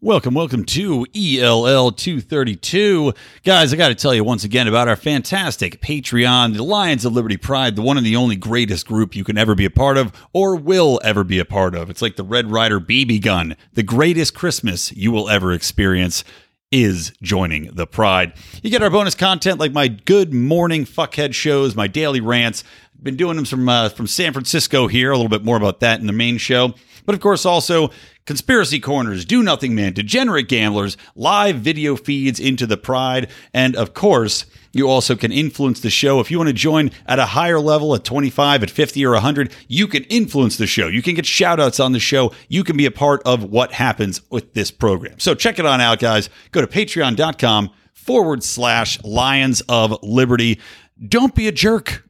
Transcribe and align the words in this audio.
Welcome, 0.00 0.34
welcome 0.34 0.64
to 0.66 1.06
ELL 1.12 1.90
232. 1.90 3.12
Guys, 3.42 3.72
I 3.72 3.76
got 3.76 3.88
to 3.88 3.96
tell 3.96 4.14
you 4.14 4.22
once 4.22 4.44
again 4.44 4.68
about 4.68 4.86
our 4.86 4.94
fantastic 4.94 5.80
Patreon, 5.80 6.54
the 6.54 6.62
Lions 6.62 7.04
of 7.04 7.14
Liberty 7.14 7.36
Pride, 7.36 7.74
the 7.74 7.82
one 7.82 7.96
and 7.96 8.06
the 8.06 8.14
only 8.14 8.36
greatest 8.36 8.86
group 8.86 9.16
you 9.16 9.24
can 9.24 9.36
ever 9.36 9.56
be 9.56 9.64
a 9.64 9.70
part 9.70 9.96
of 9.98 10.12
or 10.32 10.54
will 10.54 11.00
ever 11.02 11.24
be 11.24 11.40
a 11.40 11.44
part 11.44 11.74
of. 11.74 11.90
It's 11.90 12.00
like 12.00 12.14
the 12.14 12.22
Red 12.22 12.52
Ryder 12.52 12.78
BB 12.78 13.22
gun, 13.22 13.56
the 13.72 13.82
greatest 13.82 14.36
Christmas 14.36 14.92
you 14.92 15.10
will 15.10 15.28
ever 15.28 15.52
experience 15.52 16.22
is 16.70 17.12
joining 17.20 17.74
the 17.74 17.86
Pride. 17.86 18.34
You 18.62 18.70
get 18.70 18.82
our 18.82 18.90
bonus 18.90 19.14
content 19.14 19.58
like 19.58 19.72
my 19.72 19.88
good 19.88 20.32
morning 20.32 20.84
fuckhead 20.84 21.34
shows, 21.34 21.74
my 21.74 21.88
daily 21.88 22.20
rants. 22.20 22.62
Been 23.00 23.16
doing 23.16 23.36
them 23.36 23.44
from 23.44 23.68
uh, 23.68 23.88
from 23.90 24.06
San 24.06 24.32
Francisco 24.32 24.88
here. 24.88 25.12
A 25.12 25.16
little 25.16 25.28
bit 25.28 25.44
more 25.44 25.56
about 25.56 25.80
that 25.80 26.00
in 26.00 26.06
the 26.06 26.12
main 26.12 26.36
show, 26.36 26.74
but 27.06 27.14
of 27.14 27.20
course 27.20 27.46
also 27.46 27.90
conspiracy 28.26 28.78
corners, 28.80 29.24
do 29.24 29.42
nothing 29.42 29.74
man, 29.74 29.94
degenerate 29.94 30.48
gamblers, 30.48 30.98
live 31.14 31.56
video 31.56 31.96
feeds 31.96 32.38
into 32.38 32.66
the 32.66 32.76
Pride, 32.76 33.30
and 33.54 33.74
of 33.74 33.94
course. 33.94 34.44
You 34.70 34.86
also 34.86 35.16
can 35.16 35.32
influence 35.32 35.80
the 35.80 35.88
show. 35.88 36.20
If 36.20 36.30
you 36.30 36.36
want 36.36 36.48
to 36.48 36.54
join 36.54 36.90
at 37.06 37.18
a 37.18 37.24
higher 37.24 37.58
level, 37.58 37.94
at 37.94 38.04
25, 38.04 38.62
at 38.62 38.70
50, 38.70 39.06
or 39.06 39.12
100, 39.12 39.52
you 39.66 39.88
can 39.88 40.04
influence 40.04 40.58
the 40.58 40.66
show. 40.66 40.88
You 40.88 41.00
can 41.00 41.14
get 41.14 41.24
shout 41.24 41.58
outs 41.58 41.80
on 41.80 41.92
the 41.92 41.98
show. 41.98 42.32
You 42.48 42.62
can 42.62 42.76
be 42.76 42.84
a 42.84 42.90
part 42.90 43.22
of 43.24 43.44
what 43.44 43.72
happens 43.72 44.20
with 44.30 44.52
this 44.52 44.70
program. 44.70 45.18
So 45.18 45.34
check 45.34 45.58
it 45.58 45.64
on 45.64 45.80
out, 45.80 46.00
guys. 46.00 46.28
Go 46.52 46.60
to 46.60 46.66
patreon.com 46.66 47.70
forward 47.94 48.44
slash 48.44 49.02
Lions 49.02 49.62
of 49.62 49.98
Liberty. 50.02 50.60
Don't 51.08 51.34
be 51.34 51.48
a 51.48 51.52
jerk. 51.52 52.07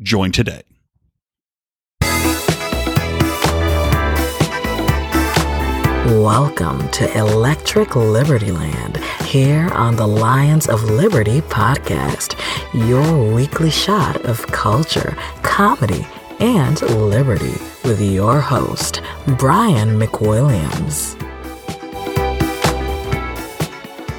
Join 0.00 0.30
today. 0.30 0.62
Welcome 6.06 6.88
to 6.90 7.18
Electric 7.18 7.96
Liberty 7.96 8.52
Land 8.52 8.98
here 9.24 9.68
on 9.72 9.96
the 9.96 10.06
Lions 10.06 10.68
of 10.68 10.84
Liberty 10.84 11.40
podcast, 11.40 12.36
your 12.88 13.34
weekly 13.34 13.70
shot 13.70 14.24
of 14.24 14.46
culture, 14.46 15.16
comedy, 15.42 16.06
and 16.38 16.80
liberty 16.82 17.60
with 17.82 18.00
your 18.00 18.40
host, 18.40 19.02
Brian 19.36 19.98
McWilliams. 19.98 21.20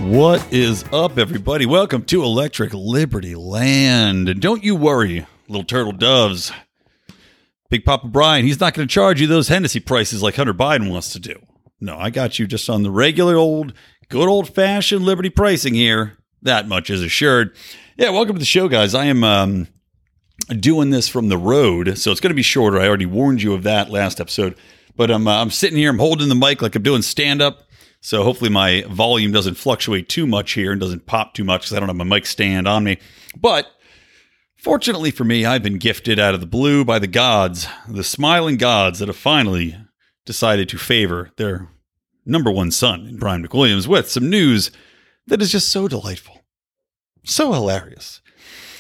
What 0.02 0.46
is 0.52 0.84
up, 0.92 1.18
everybody? 1.18 1.66
Welcome 1.66 2.04
to 2.06 2.24
Electric 2.24 2.74
Liberty 2.74 3.36
Land. 3.36 4.28
And 4.28 4.42
don't 4.42 4.64
you 4.64 4.76
worry, 4.76 5.26
little 5.50 5.66
turtle 5.66 5.92
doves. 5.92 6.52
Big 7.70 7.84
Papa 7.84 8.08
Brian, 8.08 8.46
he's 8.46 8.60
not 8.60 8.74
going 8.74 8.88
to 8.88 8.92
charge 8.94 9.20
you 9.20 9.28
those 9.28 9.48
Hennessy 9.48 9.80
prices 9.80 10.24
like 10.24 10.36
Hunter 10.36 10.54
Biden 10.54 10.90
wants 10.90 11.12
to 11.14 11.20
do. 11.20 11.36
No, 11.82 11.98
I 11.98 12.10
got 12.10 12.40
you 12.40 12.48
just 12.48 12.70
on 12.70 12.84
the 12.84 12.92
regular 12.92 13.36
old, 13.36 13.74
good 14.10 14.28
old 14.28 14.54
fashioned 14.54 15.06
Liberty 15.06 15.30
pricing 15.30 15.74
here. 15.74 16.18
That 16.42 16.68
much 16.68 16.90
is 16.90 17.02
assured. 17.02 17.56
Yeah, 17.98 18.10
welcome 18.10 18.36
to 18.36 18.40
the 18.40 18.46
show, 18.46 18.68
guys. 18.70 18.96
I 18.96 19.06
am 19.06 19.24
um, 19.24 19.68
doing 20.50 20.90
this 20.90 21.08
from 21.08 21.30
the 21.30 21.38
road, 21.38 21.98
so 21.98 22.12
it's 22.12 22.22
going 22.22 22.32
to 22.32 22.36
be 22.36 22.42
shorter. 22.42 22.80
I 22.80 22.88
already 22.88 23.06
warned 23.06 23.42
you 23.42 23.54
of 23.54 23.64
that 23.64 23.90
last 23.90 24.20
episode, 24.20 24.56
but 24.96 25.12
I'm 25.12 25.28
uh, 25.28 25.42
I'm 25.42 25.52
sitting 25.52 25.78
here, 25.78 25.90
I'm 25.90 26.00
holding 26.00 26.30
the 26.30 26.36
mic 26.36 26.62
like 26.62 26.76
I'm 26.76 26.84
doing 26.84 27.02
stand 27.02 27.42
up. 27.42 27.64
So 28.02 28.24
hopefully 28.24 28.50
my 28.50 28.84
volume 28.90 29.32
doesn't 29.32 29.56
fluctuate 29.56 30.08
too 30.08 30.26
much 30.26 30.54
here 30.54 30.72
and 30.72 30.80
doesn't 30.80 31.06
pop 31.06 31.34
too 31.34 31.44
much 31.44 31.64
because 31.64 31.74
I 31.74 31.80
don't 31.80 31.90
have 31.90 31.98
my 31.98 32.06
mic 32.06 32.26
stand 32.26 32.68
on 32.68 32.84
me. 32.84 32.98
But 33.38 33.68
fortunately 34.60 35.12
for 35.12 35.24
me, 35.24 35.46
I've 35.46 35.64
been 35.64 35.78
gifted 35.78 36.20
out 36.20 36.34
of 36.34 36.40
the 36.40 36.46
blue 36.46 36.86
by 36.86 37.00
the 37.00 37.08
gods, 37.08 37.68
the 37.88 38.04
smiling 38.04 38.58
gods 38.58 39.00
that 39.00 39.08
have 39.08 39.18
finally 39.18 39.76
decided 40.26 40.70
to 40.70 40.78
favor 40.78 41.32
their 41.38 41.70
number 42.26 42.52
one 42.52 42.72
son, 42.72 43.18
Brian 43.20 43.46
McWilliams, 43.46 43.88
with 43.88 44.10
some 44.10 44.30
news 44.30 44.72
that 45.28 45.42
is 45.42 45.52
just 45.52 45.70
so 45.70 45.88
delightful, 45.88 46.44
so 47.24 47.54
hilarious. 47.54 48.22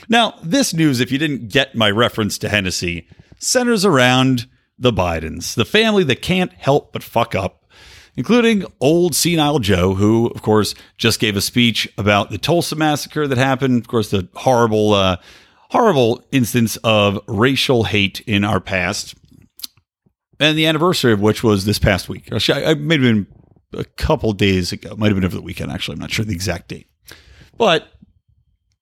Now, 0.08 0.36
this 0.44 0.74
news, 0.74 1.00
if 1.00 1.12
you 1.12 1.18
didn't 1.18 1.50
get 1.50 1.76
my 1.76 1.89
reference 1.89 2.38
to 2.39 2.50
Hennessy, 2.50 3.08
centers 3.38 3.86
around 3.86 4.48
the 4.78 4.92
Bidens, 4.92 5.56
the 5.56 5.66
family 5.66 6.04
that 6.06 6.22
can't 6.22 6.54
help 6.54 6.94
but 6.94 7.04
fuck 7.04 7.36
up, 7.36 7.66
including 8.16 8.66
old 8.80 9.16
senile 9.16 9.60
Joe, 9.60 9.94
who, 9.94 10.28
of 10.28 10.42
course, 10.42 10.73
just 10.98 11.20
gave 11.20 11.38
a 11.38 11.42
speech 11.42 11.88
about 11.98 12.32
the 12.32 12.38
Tulsa 12.38 12.76
massacre 12.76 13.28
that 13.28 13.38
happened. 13.38 13.82
Of 13.82 13.88
course, 13.88 14.10
the 14.10 14.28
horrible, 14.36 14.94
uh, 14.94 15.18
horrible 15.70 16.24
instance 16.32 16.78
of 16.84 17.20
racial 17.28 17.84
hate 17.84 18.22
in 18.22 18.44
our 18.44 18.60
past 18.60 19.16
and 20.40 20.58
the 20.58 20.66
anniversary 20.66 21.12
of 21.12 21.22
which 21.22 21.44
was 21.44 21.66
this 21.66 21.80
past 21.80 22.10
week. 22.10 22.32
Actually, 22.32 22.66
I 22.66 22.74
may 22.74 22.96
have 22.96 23.04
been 23.04 23.28
a 23.74 23.84
couple 23.84 24.32
days 24.34 24.72
ago. 24.72 24.96
Might 24.96 25.08
have 25.08 25.16
been 25.16 25.26
over 25.26 25.36
the 25.36 25.42
weekend. 25.42 25.72
Actually, 25.72 25.96
I'm 25.96 26.00
not 26.00 26.12
sure 26.12 26.26
the 26.26 26.34
exact 26.34 26.70
date. 26.70 26.88
But 27.58 27.92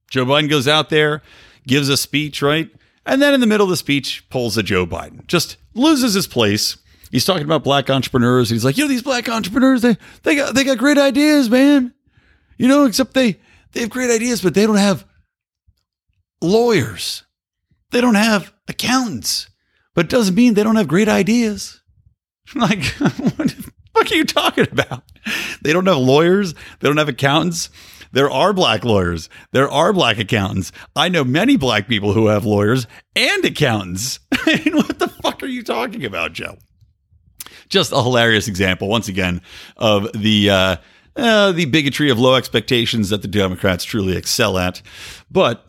Joe 0.09 0.25
Biden 0.25 0.50
goes 0.50 0.68
out 0.68 0.90
there, 0.90 1.24
gives 1.66 1.90
a 1.90 1.98
speech, 1.98 2.42
right, 2.42 2.70
and 3.06 3.22
then 3.22 3.34
in 3.34 3.40
the 3.40 3.48
middle 3.48 3.66
of 3.66 3.72
the 3.72 3.78
speech 3.78 4.28
pulls 4.30 4.58
a 4.58 4.64
Joe 4.64 4.86
Biden, 4.86 5.25
just 5.28 5.58
loses 5.74 6.14
his 6.14 6.28
place. 6.28 6.78
He's 7.09 7.25
talking 7.25 7.46
about 7.46 7.64
black 7.64 7.90
entrepreneurs. 7.90 8.50
He's 8.50 8.64
like, 8.64 8.78
you 8.78 8.84
know, 8.84 8.90
these 8.90 9.02
black 9.02 9.28
entrepreneurs, 9.30 9.81
they 9.81 9.98
they 10.24 10.36
got 10.36 10.54
they 10.54 10.64
got 10.64 10.78
great 10.78 10.98
ideas, 10.98 11.50
man. 11.50 11.94
You 12.58 12.68
know, 12.68 12.86
except 12.86 13.14
they 13.14 13.40
they 13.72 13.81
have 13.81 13.90
great 13.90 14.12
ideas, 14.12 14.42
but 14.42 14.54
they 14.54 14.66
don't 14.66 14.75
have 14.75 15.06
lawyers. 16.42 17.24
They 17.92 18.02
don't 18.02 18.16
have 18.16 18.53
accountants 18.68 19.48
but 19.98 20.06
it 20.06 20.12
doesn't 20.12 20.36
mean 20.36 20.53
they 20.53 20.62
don't 20.62 20.75
have 20.75 20.88
great 20.88 21.09
ideas. 21.09 21.81
Like, 22.56 22.86
what 22.98 23.50
the 23.50 23.72
fuck 23.94 24.09
are 24.09 24.16
you 24.16 24.24
talking 24.24 24.68
about? 24.72 25.03
They 25.62 25.74
don't 25.74 25.86
have 25.88 25.98
lawyers. 25.98 26.53
They 26.53 26.88
don't 26.88 26.96
have 26.96 27.09
accountants. 27.09 27.70
There 28.14 28.30
are 28.31 28.53
black 28.53 28.86
lawyers. 28.86 29.28
There 29.52 29.70
are 29.70 29.92
black 29.92 30.18
accountants. 30.18 30.72
I 30.96 31.09
know 31.09 31.25
many 31.25 31.58
black 31.58 31.90
people 31.90 32.14
who 32.14 32.28
have 32.28 32.46
lawyers 32.46 32.88
and 33.18 33.44
accountants. 33.44 34.22
what 34.31 34.98
the 34.98 35.12
fuck 35.22 35.44
are 35.44 35.48
you 35.48 35.62
talking 35.62 36.06
about, 36.06 36.31
Joe? 36.31 36.58
Just 37.68 37.92
a 37.92 38.02
hilarious 38.02 38.48
example, 38.48 38.88
once 38.88 39.09
again, 39.09 39.42
of 39.75 40.09
the 40.14 40.50
uh, 40.50 40.75
uh, 41.18 41.52
the 41.52 41.66
bigotry 41.66 42.12
of 42.12 42.18
low 42.18 42.36
expectations 42.36 43.09
that 43.09 43.24
the 43.24 43.28
Democrats 43.28 43.84
truly 43.84 44.16
excel 44.16 44.58
at. 44.58 44.81
But 45.30 45.68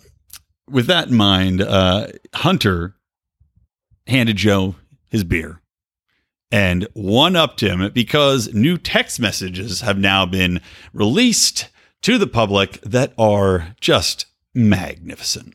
with 0.70 0.86
that 0.86 1.08
in 1.08 1.16
mind, 1.16 1.60
uh, 1.60 2.08
Hunter 2.34 2.94
handed 4.06 4.36
Joe 4.36 4.76
his 5.10 5.24
beer 5.24 5.60
and 6.50 6.86
one 6.94 7.36
upped 7.36 7.62
him 7.62 7.90
because 7.92 8.52
new 8.54 8.78
text 8.78 9.20
messages 9.20 9.82
have 9.82 9.98
now 9.98 10.24
been 10.24 10.60
released 10.92 11.68
to 12.02 12.18
the 12.18 12.26
public 12.26 12.80
that 12.82 13.12
are 13.18 13.74
just 13.80 14.26
magnificent. 14.54 15.54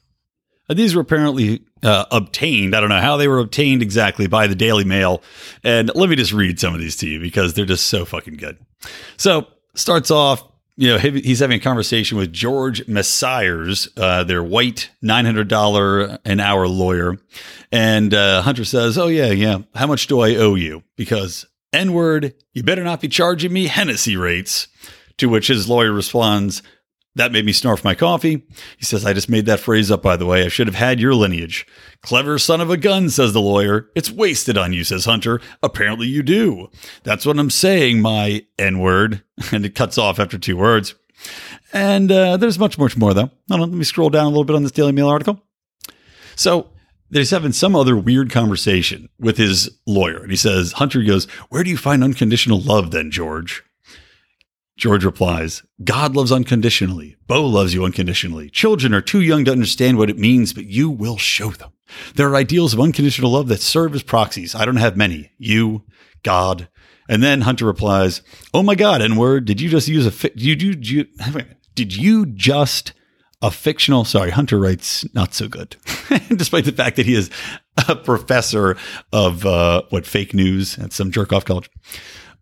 These 0.70 0.96
were 0.96 1.02
apparently 1.02 1.62
uh, 1.84 2.06
obtained. 2.12 2.76
I 2.76 2.80
don't 2.80 2.90
know 2.90 3.00
how 3.00 3.18
they 3.18 3.28
were 3.28 3.40
obtained 3.40 3.82
exactly 3.82 4.28
by 4.28 4.48
the 4.48 4.56
Daily 4.56 4.86
Mail. 4.86 5.22
And 5.64 5.92
let 5.94 6.10
me 6.10 6.16
just 6.16 6.32
read 6.32 6.60
some 6.60 6.74
of 6.74 6.80
these 6.80 6.96
to 6.98 7.08
you 7.08 7.20
because 7.20 7.54
they're 7.54 7.66
just 7.66 7.88
so 7.88 8.06
fucking 8.06 8.38
good. 8.38 8.58
So, 9.18 9.48
starts 9.76 10.10
off 10.10 10.44
you 10.76 10.90
know, 10.90 10.98
he's 10.98 11.40
having 11.40 11.58
a 11.58 11.64
conversation 11.64 12.18
with 12.18 12.34
George 12.34 12.86
Mesires, 12.88 13.88
uh, 13.98 14.24
their 14.24 14.44
white 14.44 14.90
$900 15.04 16.20
an 16.26 16.40
hour 16.40 16.68
lawyer. 16.68 17.18
And 17.72 18.14
uh, 18.14 18.42
Hunter 18.42 18.66
says, 18.66 18.98
Oh, 18.98 19.08
yeah, 19.08 19.32
yeah. 19.32 19.60
How 19.76 19.88
much 19.88 20.08
do 20.08 20.20
I 20.22 20.36
owe 20.36 20.56
you? 20.56 20.84
Because 20.96 21.46
N 21.72 21.94
word, 21.94 22.34
you 22.54 22.64
better 22.64 22.84
not 22.84 23.02
be 23.02 23.08
charging 23.08 23.54
me 23.54 23.68
Hennessy 23.68 24.16
rates. 24.16 24.68
To 25.18 25.30
which 25.30 25.48
his 25.48 25.70
lawyer 25.70 25.92
responds, 25.92 26.64
that 27.16 27.32
made 27.32 27.46
me 27.46 27.52
snarf 27.54 27.84
my 27.84 27.94
coffee. 27.94 28.44
He 28.78 28.86
says, 28.86 29.06
I 29.06 29.14
just 29.14 29.30
made 29.30 29.46
that 29.46 29.60
phrase 29.60 29.92
up, 29.92 30.02
by 30.02 30.18
the 30.18 30.26
way. 30.26 30.44
I 30.44 30.48
should 30.48 30.68
have 30.68 30.76
had 30.76 31.00
your 31.00 31.14
lineage. 31.14 31.68
Clever 32.02 32.40
son 32.40 32.60
of 32.60 32.72
a 32.72 32.78
gun, 32.78 33.10
says 33.10 33.34
the 33.34 33.42
lawyer. 33.42 33.90
It's 33.96 34.12
wasted 34.12 34.58
on 34.58 34.74
you, 34.74 34.84
says 34.84 35.06
Hunter. 35.06 35.40
Apparently 35.62 36.08
you 36.08 36.24
do. 36.24 36.70
That's 37.04 37.26
what 37.26 37.38
I'm 37.38 37.52
saying, 37.52 38.02
my 38.02 38.46
N 38.58 38.80
word. 38.80 39.24
And 39.52 39.66
it 39.66 39.76
cuts 39.76 39.98
off 39.98 40.20
after 40.20 40.38
two 40.38 40.58
words. 40.58 40.96
And 41.74 42.12
uh, 42.12 42.38
there's 42.38 42.60
much, 42.60 42.78
much 42.78 42.96
more, 42.96 43.14
though. 43.14 43.30
On, 43.52 43.60
let 43.60 43.70
me 43.70 43.84
scroll 43.84 44.10
down 44.10 44.26
a 44.26 44.30
little 44.30 44.46
bit 44.46 44.56
on 44.56 44.64
this 44.64 44.72
Daily 44.72 44.92
Mail 44.92 45.10
article. 45.10 45.42
So 46.36 46.70
there's 47.10 47.32
having 47.32 47.52
some 47.52 47.76
other 47.76 47.98
weird 47.98 48.32
conversation 48.32 49.10
with 49.20 49.38
his 49.38 49.70
lawyer. 49.86 50.22
And 50.22 50.32
he 50.32 50.38
says, 50.38 50.74
Hunter 50.74 51.04
goes, 51.04 51.26
Where 51.50 51.64
do 51.64 51.70
you 51.70 51.78
find 51.78 52.04
unconditional 52.04 52.60
love 52.60 52.92
then, 52.92 53.12
George? 53.12 53.64
George 54.76 55.06
replies, 55.06 55.64
God 55.84 56.16
loves 56.16 56.32
unconditionally. 56.32 57.16
Bo 57.28 57.46
loves 57.46 57.74
you 57.74 57.86
unconditionally. 57.86 58.50
Children 58.50 58.94
are 58.94 59.02
too 59.02 59.22
young 59.22 59.46
to 59.46 59.52
understand 59.52 59.98
what 59.98 60.10
it 60.10 60.18
means, 60.18 60.54
but 60.54 60.66
you 60.66 60.90
will 60.90 61.18
show 61.18 61.52
them. 61.52 61.72
There 62.16 62.28
are 62.30 62.36
ideals 62.36 62.74
of 62.74 62.80
unconditional 62.80 63.32
love 63.32 63.48
that 63.50 63.62
serve 63.62 63.94
as 63.94 64.04
proxies. 64.04 64.56
I 64.56 64.66
don't 64.66 64.78
have 64.78 64.98
many. 64.98 65.32
You, 65.38 65.84
God. 66.24 66.70
And 67.08 67.22
then 67.22 67.42
Hunter 67.42 67.66
replies, 67.66 68.22
Oh 68.54 68.64
my 68.64 68.76
God, 68.76 69.02
N 69.02 69.16
word, 69.16 69.46
did 69.46 69.62
you 69.62 69.70
just 69.70 69.88
use 69.88 70.06
a, 70.06 70.12
fi- 70.12 70.30
did 70.30 70.62
you, 70.62 70.76
did 70.76 70.90
you, 70.90 71.06
did 71.76 71.96
you 71.96 72.26
just 72.26 72.94
a 73.44 73.52
fictional, 73.52 74.06
sorry, 74.06 74.32
Hunter 74.32 74.58
writes 74.58 75.06
not 75.14 75.34
so 75.34 75.50
good, 75.50 75.76
despite 76.30 76.64
the 76.64 76.72
fact 76.72 76.96
that 76.96 77.06
he 77.06 77.14
is 77.14 77.30
a 77.90 77.96
professor 77.96 78.78
of, 79.12 79.46
uh, 79.46 79.82
what, 79.90 80.06
fake 80.06 80.34
news 80.34 80.80
at 80.80 80.94
some 80.94 81.12
jerk 81.12 81.34
off 81.34 81.44
college. 81.44 81.70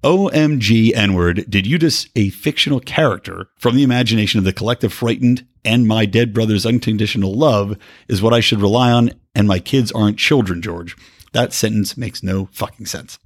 OMG 0.03 0.95
N 0.95 1.13
word, 1.13 1.45
did 1.47 1.67
you 1.67 1.77
just 1.77 2.09
a 2.15 2.29
fictional 2.29 2.79
character 2.79 3.49
from 3.57 3.75
the 3.75 3.83
imagination 3.83 4.39
of 4.39 4.45
the 4.45 4.53
collective 4.53 4.91
frightened 4.91 5.45
and 5.63 5.87
my 5.87 6.05
dead 6.05 6.33
brother's 6.33 6.65
unconditional 6.65 7.33
love 7.35 7.77
is 8.07 8.21
what 8.21 8.33
I 8.33 8.39
should 8.39 8.61
rely 8.61 8.91
on, 8.91 9.11
and 9.35 9.47
my 9.47 9.59
kids 9.59 9.91
aren't 9.91 10.17
children, 10.17 10.61
George. 10.61 10.97
That 11.33 11.53
sentence 11.53 11.95
makes 11.95 12.23
no 12.23 12.49
fucking 12.51 12.87
sense. 12.87 13.19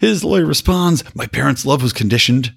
His 0.00 0.22
lawyer 0.22 0.46
responds, 0.46 1.02
My 1.16 1.26
parents' 1.26 1.66
love 1.66 1.82
was 1.82 1.92
conditioned. 1.92 2.54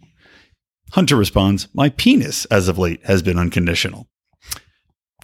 Hunter 0.92 1.16
responds, 1.16 1.68
My 1.74 1.90
penis, 1.90 2.46
as 2.46 2.68
of 2.68 2.78
late, 2.78 3.04
has 3.06 3.24
been 3.24 3.40
unconditional. 3.40 4.08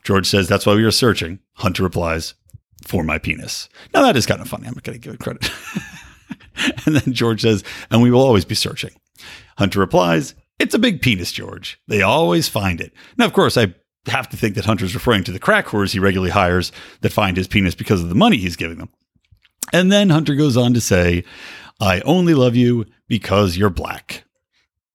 George 0.04 0.28
says, 0.28 0.48
That's 0.48 0.66
why 0.66 0.74
we 0.74 0.84
are 0.84 0.92
searching. 0.92 1.40
Hunter 1.58 1.84
replies, 1.84 2.34
For 2.88 3.04
my 3.04 3.20
penis. 3.20 3.70
Now, 3.94 4.02
that 4.02 4.18
is 4.18 4.26
kind 4.26 4.42
of 4.42 4.50
funny. 4.50 4.68
I'm 4.68 4.74
not 4.74 4.84
going 4.84 5.00
to 5.00 5.08
give 5.08 5.14
it 5.14 5.20
credit. 5.20 5.50
and 6.86 6.96
then 6.96 7.14
George 7.14 7.42
says, 7.42 7.64
And 7.92 8.02
we 8.02 8.12
will 8.12 8.22
always 8.22 8.46
be 8.46 8.56
searching. 8.56 8.92
Hunter 9.58 9.80
replies, 9.80 10.36
It's 10.60 10.74
a 10.74 10.80
big 10.80 11.02
penis, 11.02 11.32
George. 11.32 11.80
They 11.88 12.02
always 12.02 12.48
find 12.48 12.82
it. 12.82 12.94
Now, 13.18 13.26
of 13.26 13.34
course, 13.34 13.58
I 13.58 13.74
have 14.08 14.30
to 14.30 14.38
think 14.38 14.56
that 14.56 14.66
Hunter's 14.66 14.94
referring 14.94 15.24
to 15.26 15.32
the 15.32 15.40
crack 15.40 15.68
whores 15.68 15.94
he 15.94 16.00
regularly 16.00 16.32
hires 16.32 16.72
that 17.02 17.14
find 17.14 17.38
his 17.38 17.48
penis 17.48 17.76
because 17.76 18.02
of 18.02 18.10
the 18.10 18.16
money 18.16 18.38
he's 18.38 18.56
giving 18.56 18.78
them. 18.78 18.90
And 19.72 19.92
then 19.92 20.10
Hunter 20.10 20.36
goes 20.36 20.58
on 20.58 20.74
to 20.74 20.82
say, 20.82 21.24
I 21.80 22.02
only 22.02 22.34
love 22.34 22.56
you 22.56 22.86
because 23.08 23.58
you're 23.58 23.70
black. 23.70 24.24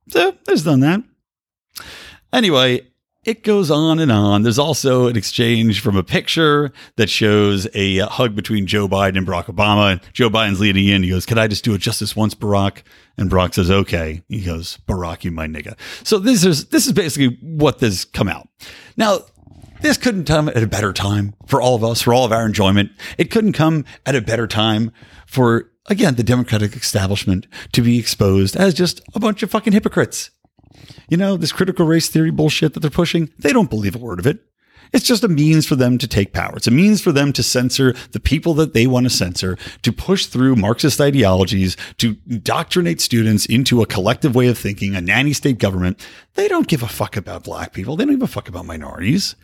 So 0.08 0.36
there's 0.46 0.64
done 0.64 0.80
that. 0.80 1.02
Anyway, 2.32 2.86
it 3.24 3.42
goes 3.42 3.70
on 3.70 3.98
and 3.98 4.12
on. 4.12 4.42
There's 4.42 4.58
also 4.58 5.08
an 5.08 5.16
exchange 5.16 5.80
from 5.80 5.96
a 5.96 6.02
picture 6.02 6.72
that 6.96 7.10
shows 7.10 7.66
a 7.74 7.98
hug 7.98 8.34
between 8.34 8.66
Joe 8.66 8.88
Biden 8.88 9.18
and 9.18 9.26
Barack 9.26 9.46
Obama. 9.46 10.00
Joe 10.12 10.30
Biden's 10.30 10.60
leading 10.60 10.86
in. 10.86 11.02
He 11.02 11.10
goes, 11.10 11.26
Can 11.26 11.38
I 11.38 11.48
just 11.48 11.64
do 11.64 11.74
it 11.74 11.78
just 11.78 12.00
this 12.00 12.16
once, 12.16 12.34
Barack? 12.34 12.82
And 13.16 13.30
Barack 13.30 13.54
says, 13.54 13.70
Okay. 13.70 14.22
He 14.28 14.40
goes, 14.40 14.78
Barack, 14.88 15.24
you 15.24 15.30
my 15.30 15.46
nigga. 15.46 15.76
So 16.04 16.18
this 16.18 16.44
is 16.44 16.66
this 16.66 16.86
is 16.86 16.92
basically 16.92 17.38
what 17.42 17.80
this 17.80 18.04
come 18.04 18.28
out. 18.28 18.48
Now, 18.96 19.20
this 19.80 19.96
couldn't 19.96 20.24
come 20.24 20.48
at 20.48 20.62
a 20.62 20.66
better 20.66 20.92
time 20.92 21.34
for 21.46 21.60
all 21.60 21.74
of 21.74 21.84
us, 21.84 22.02
for 22.02 22.12
all 22.12 22.24
of 22.24 22.32
our 22.32 22.46
enjoyment. 22.46 22.90
It 23.16 23.30
couldn't 23.30 23.52
come 23.52 23.84
at 24.06 24.16
a 24.16 24.20
better 24.20 24.46
time 24.46 24.90
for, 25.26 25.70
again, 25.86 26.16
the 26.16 26.24
Democratic 26.24 26.74
establishment 26.74 27.46
to 27.72 27.82
be 27.82 27.98
exposed 27.98 28.56
as 28.56 28.74
just 28.74 29.00
a 29.14 29.20
bunch 29.20 29.42
of 29.42 29.50
fucking 29.50 29.72
hypocrites. 29.72 30.30
You 31.08 31.16
know, 31.16 31.36
this 31.36 31.52
critical 31.52 31.86
race 31.86 32.08
theory 32.08 32.30
bullshit 32.30 32.74
that 32.74 32.80
they're 32.80 32.90
pushing, 32.90 33.30
they 33.38 33.52
don't 33.52 33.70
believe 33.70 33.94
a 33.94 33.98
word 33.98 34.18
of 34.18 34.26
it. 34.26 34.40
It's 34.92 35.06
just 35.06 35.24
a 35.24 35.28
means 35.28 35.66
for 35.66 35.76
them 35.76 35.98
to 35.98 36.08
take 36.08 36.32
power. 36.32 36.54
It's 36.56 36.66
a 36.66 36.70
means 36.70 37.02
for 37.02 37.12
them 37.12 37.32
to 37.34 37.42
censor 37.42 37.94
the 38.12 38.20
people 38.20 38.54
that 38.54 38.72
they 38.72 38.86
want 38.86 39.04
to 39.04 39.10
censor, 39.10 39.58
to 39.82 39.92
push 39.92 40.26
through 40.26 40.56
Marxist 40.56 41.00
ideologies, 41.00 41.76
to 41.98 42.16
indoctrinate 42.26 43.00
students 43.00 43.44
into 43.46 43.82
a 43.82 43.86
collective 43.86 44.34
way 44.34 44.48
of 44.48 44.56
thinking, 44.56 44.94
a 44.94 45.00
nanny 45.00 45.34
state 45.34 45.58
government. 45.58 46.00
They 46.34 46.48
don't 46.48 46.68
give 46.68 46.82
a 46.82 46.88
fuck 46.88 47.16
about 47.16 47.44
black 47.44 47.72
people. 47.72 47.96
They 47.96 48.04
don't 48.04 48.14
give 48.14 48.22
a 48.22 48.26
fuck 48.26 48.48
about 48.48 48.66
minorities. 48.66 49.36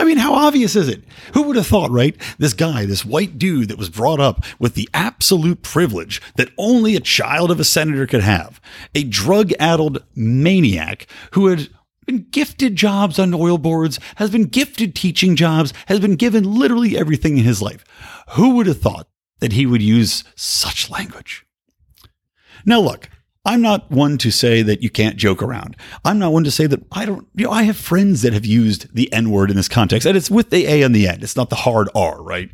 I 0.00 0.04
mean, 0.04 0.18
how 0.18 0.32
obvious 0.34 0.76
is 0.76 0.88
it? 0.88 1.02
Who 1.34 1.42
would 1.42 1.56
have 1.56 1.66
thought, 1.66 1.90
right? 1.90 2.16
This 2.38 2.54
guy, 2.54 2.86
this 2.86 3.04
white 3.04 3.36
dude 3.36 3.68
that 3.68 3.78
was 3.78 3.90
brought 3.90 4.20
up 4.20 4.44
with 4.58 4.74
the 4.74 4.88
absolute 4.94 5.62
privilege 5.62 6.22
that 6.36 6.52
only 6.56 6.94
a 6.94 7.00
child 7.00 7.50
of 7.50 7.58
a 7.58 7.64
senator 7.64 8.06
could 8.06 8.22
have, 8.22 8.60
a 8.94 9.02
drug 9.02 9.52
addled 9.58 10.04
maniac 10.14 11.06
who 11.32 11.48
had 11.48 11.68
been 12.06 12.26
gifted 12.30 12.76
jobs 12.76 13.18
on 13.18 13.34
oil 13.34 13.58
boards, 13.58 13.98
has 14.16 14.30
been 14.30 14.44
gifted 14.44 14.94
teaching 14.94 15.36
jobs, 15.36 15.74
has 15.86 16.00
been 16.00 16.16
given 16.16 16.44
literally 16.44 16.96
everything 16.96 17.36
in 17.36 17.44
his 17.44 17.60
life. 17.60 17.84
Who 18.30 18.54
would 18.54 18.66
have 18.66 18.80
thought 18.80 19.08
that 19.40 19.52
he 19.52 19.66
would 19.66 19.82
use 19.82 20.24
such 20.36 20.90
language? 20.90 21.44
Now, 22.64 22.80
look, 22.80 23.10
I'm 23.48 23.62
not 23.62 23.90
one 23.90 24.18
to 24.18 24.30
say 24.30 24.60
that 24.60 24.82
you 24.82 24.90
can't 24.90 25.16
joke 25.16 25.42
around. 25.42 25.74
I'm 26.04 26.18
not 26.18 26.34
one 26.34 26.44
to 26.44 26.50
say 26.50 26.66
that 26.66 26.82
I 26.92 27.06
don't, 27.06 27.26
you 27.34 27.46
know, 27.46 27.50
I 27.50 27.62
have 27.62 27.78
friends 27.78 28.20
that 28.20 28.34
have 28.34 28.44
used 28.44 28.94
the 28.94 29.10
N 29.10 29.30
word 29.30 29.48
in 29.48 29.56
this 29.56 29.70
context, 29.70 30.06
and 30.06 30.18
it's 30.18 30.30
with 30.30 30.50
the 30.50 30.66
A 30.66 30.84
on 30.84 30.92
the 30.92 31.08
end. 31.08 31.22
It's 31.22 31.34
not 31.34 31.48
the 31.48 31.56
hard 31.56 31.88
R, 31.94 32.22
right? 32.22 32.50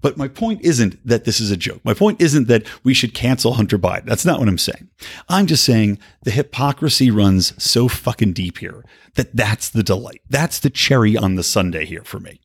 But 0.00 0.16
my 0.16 0.26
point 0.26 0.62
isn't 0.62 0.98
that 1.06 1.24
this 1.24 1.38
is 1.38 1.52
a 1.52 1.56
joke. 1.56 1.84
My 1.84 1.94
point 1.94 2.20
isn't 2.20 2.48
that 2.48 2.66
we 2.82 2.94
should 2.94 3.14
cancel 3.14 3.52
Hunter 3.52 3.78
Biden. 3.78 4.06
That's 4.06 4.26
not 4.26 4.40
what 4.40 4.48
I'm 4.48 4.58
saying. 4.58 4.90
I'm 5.28 5.46
just 5.46 5.64
saying 5.64 6.00
the 6.24 6.32
hypocrisy 6.32 7.08
runs 7.08 7.54
so 7.62 7.86
fucking 7.86 8.32
deep 8.32 8.58
here 8.58 8.84
that 9.14 9.36
that's 9.36 9.68
the 9.68 9.84
delight. 9.84 10.22
That's 10.28 10.58
the 10.58 10.70
cherry 10.70 11.16
on 11.16 11.36
the 11.36 11.44
sundae 11.44 11.86
here 11.86 12.02
for 12.02 12.18
me. 12.18 12.40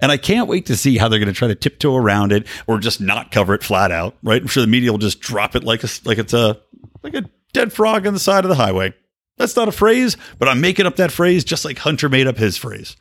And 0.00 0.12
I 0.12 0.16
can't 0.16 0.48
wait 0.48 0.66
to 0.66 0.76
see 0.76 0.98
how 0.98 1.08
they're 1.08 1.18
going 1.18 1.26
to 1.26 1.32
try 1.32 1.48
to 1.48 1.54
tiptoe 1.54 1.96
around 1.96 2.32
it 2.32 2.46
or 2.66 2.78
just 2.78 3.00
not 3.00 3.30
cover 3.30 3.54
it 3.54 3.62
flat 3.62 3.90
out, 3.90 4.16
right? 4.22 4.40
I'm 4.40 4.48
sure 4.48 4.60
the 4.60 4.66
media 4.68 4.90
will 4.90 4.98
just 4.98 5.20
drop 5.20 5.54
it 5.54 5.64
like 5.64 5.84
a, 5.84 5.88
like 6.04 6.18
it's 6.18 6.34
a, 6.34 6.60
like 7.02 7.14
a 7.14 7.24
dead 7.52 7.72
frog 7.72 8.06
on 8.06 8.14
the 8.14 8.20
side 8.20 8.44
of 8.44 8.48
the 8.48 8.56
highway. 8.56 8.94
That's 9.38 9.56
not 9.56 9.68
a 9.68 9.72
phrase, 9.72 10.16
but 10.38 10.48
I'm 10.48 10.60
making 10.60 10.86
up 10.86 10.96
that 10.96 11.12
phrase 11.12 11.44
just 11.44 11.64
like 11.64 11.78
Hunter 11.78 12.08
made 12.08 12.26
up 12.26 12.36
his 12.36 12.56
phrase. 12.56 12.96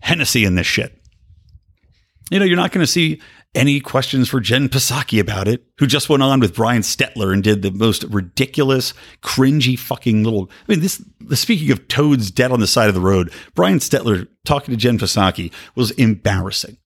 Hennessy 0.00 0.44
in 0.44 0.54
this 0.54 0.66
shit. 0.66 1.00
You 2.30 2.38
know, 2.38 2.44
you're 2.44 2.56
not 2.56 2.72
going 2.72 2.84
to 2.84 2.90
see 2.90 3.20
any 3.54 3.80
questions 3.80 4.28
for 4.28 4.40
Jen 4.40 4.68
Psaki 4.68 5.20
about 5.20 5.48
it, 5.48 5.64
who 5.78 5.86
just 5.86 6.08
went 6.08 6.22
on 6.22 6.40
with 6.40 6.54
Brian 6.54 6.82
Stelter 6.82 7.32
and 7.32 7.42
did 7.42 7.62
the 7.62 7.70
most 7.70 8.04
ridiculous, 8.04 8.92
cringy 9.22 9.78
fucking 9.78 10.24
little. 10.24 10.50
I 10.68 10.72
mean, 10.72 10.80
this. 10.80 11.02
Speaking 11.32 11.70
of 11.72 11.88
toads 11.88 12.30
dead 12.30 12.52
on 12.52 12.60
the 12.60 12.66
side 12.66 12.88
of 12.88 12.94
the 12.94 13.00
road, 13.00 13.32
Brian 13.54 13.78
Stelter 13.78 14.28
talking 14.44 14.72
to 14.72 14.76
Jen 14.76 14.98
Psaki 14.98 15.52
was 15.74 15.90
embarrassing. 15.92 16.76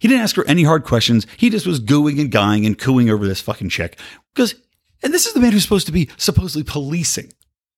He 0.00 0.08
didn't 0.08 0.22
ask 0.22 0.36
her 0.36 0.46
any 0.46 0.64
hard 0.64 0.84
questions. 0.84 1.26
He 1.36 1.50
just 1.50 1.66
was 1.66 1.80
gooing 1.80 2.20
and 2.20 2.30
guying 2.30 2.64
and 2.66 2.78
cooing 2.78 3.10
over 3.10 3.26
this 3.26 3.40
fucking 3.40 3.70
chick 3.70 3.98
because, 4.34 4.54
and 5.04 5.14
this 5.14 5.26
is 5.26 5.34
the 5.34 5.40
man 5.40 5.52
who's 5.52 5.62
supposed 5.62 5.86
to 5.86 5.92
be 5.92 6.10
supposedly 6.16 6.64
policing, 6.64 7.32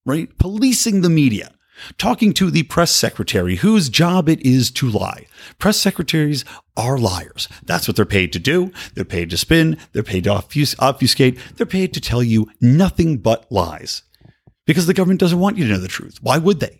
right? 0.06 0.37
Policing 0.38 1.02
the 1.02 1.11
media 1.11 1.50
talking 1.99 2.32
to 2.34 2.50
the 2.50 2.62
press 2.64 2.90
secretary 2.90 3.56
whose 3.56 3.88
job 3.88 4.28
it 4.28 4.40
is 4.40 4.70
to 4.73 4.88
lie. 4.88 5.26
Press 5.58 5.78
secretaries 5.78 6.44
are 6.76 6.99
liars. 6.99 7.49
That's 7.64 7.87
what 7.87 7.96
they're 7.96 8.05
paid 8.05 8.32
to 8.32 8.38
do. 8.38 8.73
They're 8.94 9.05
paid 9.05 9.31
to 9.31 9.37
spin. 9.37 9.78
They're 9.93 10.02
paid 10.02 10.25
to 10.25 10.31
obfuscate. 10.32 11.38
They're 11.56 11.67
paid 11.67 11.94
to 11.94 12.00
tell 12.00 12.23
you 12.23 12.50
nothing 12.61 13.19
but 13.19 13.50
lies 13.50 14.02
because 14.67 14.87
the 14.87 14.94
government 14.94 15.20
doesn't 15.20 15.38
want 15.38 15.58
you 15.58 15.67
to 15.67 15.73
know 15.73 15.78
the 15.78 15.88
truth. 15.88 16.19
Why 16.23 16.38
would 16.38 16.61
they? 16.61 16.78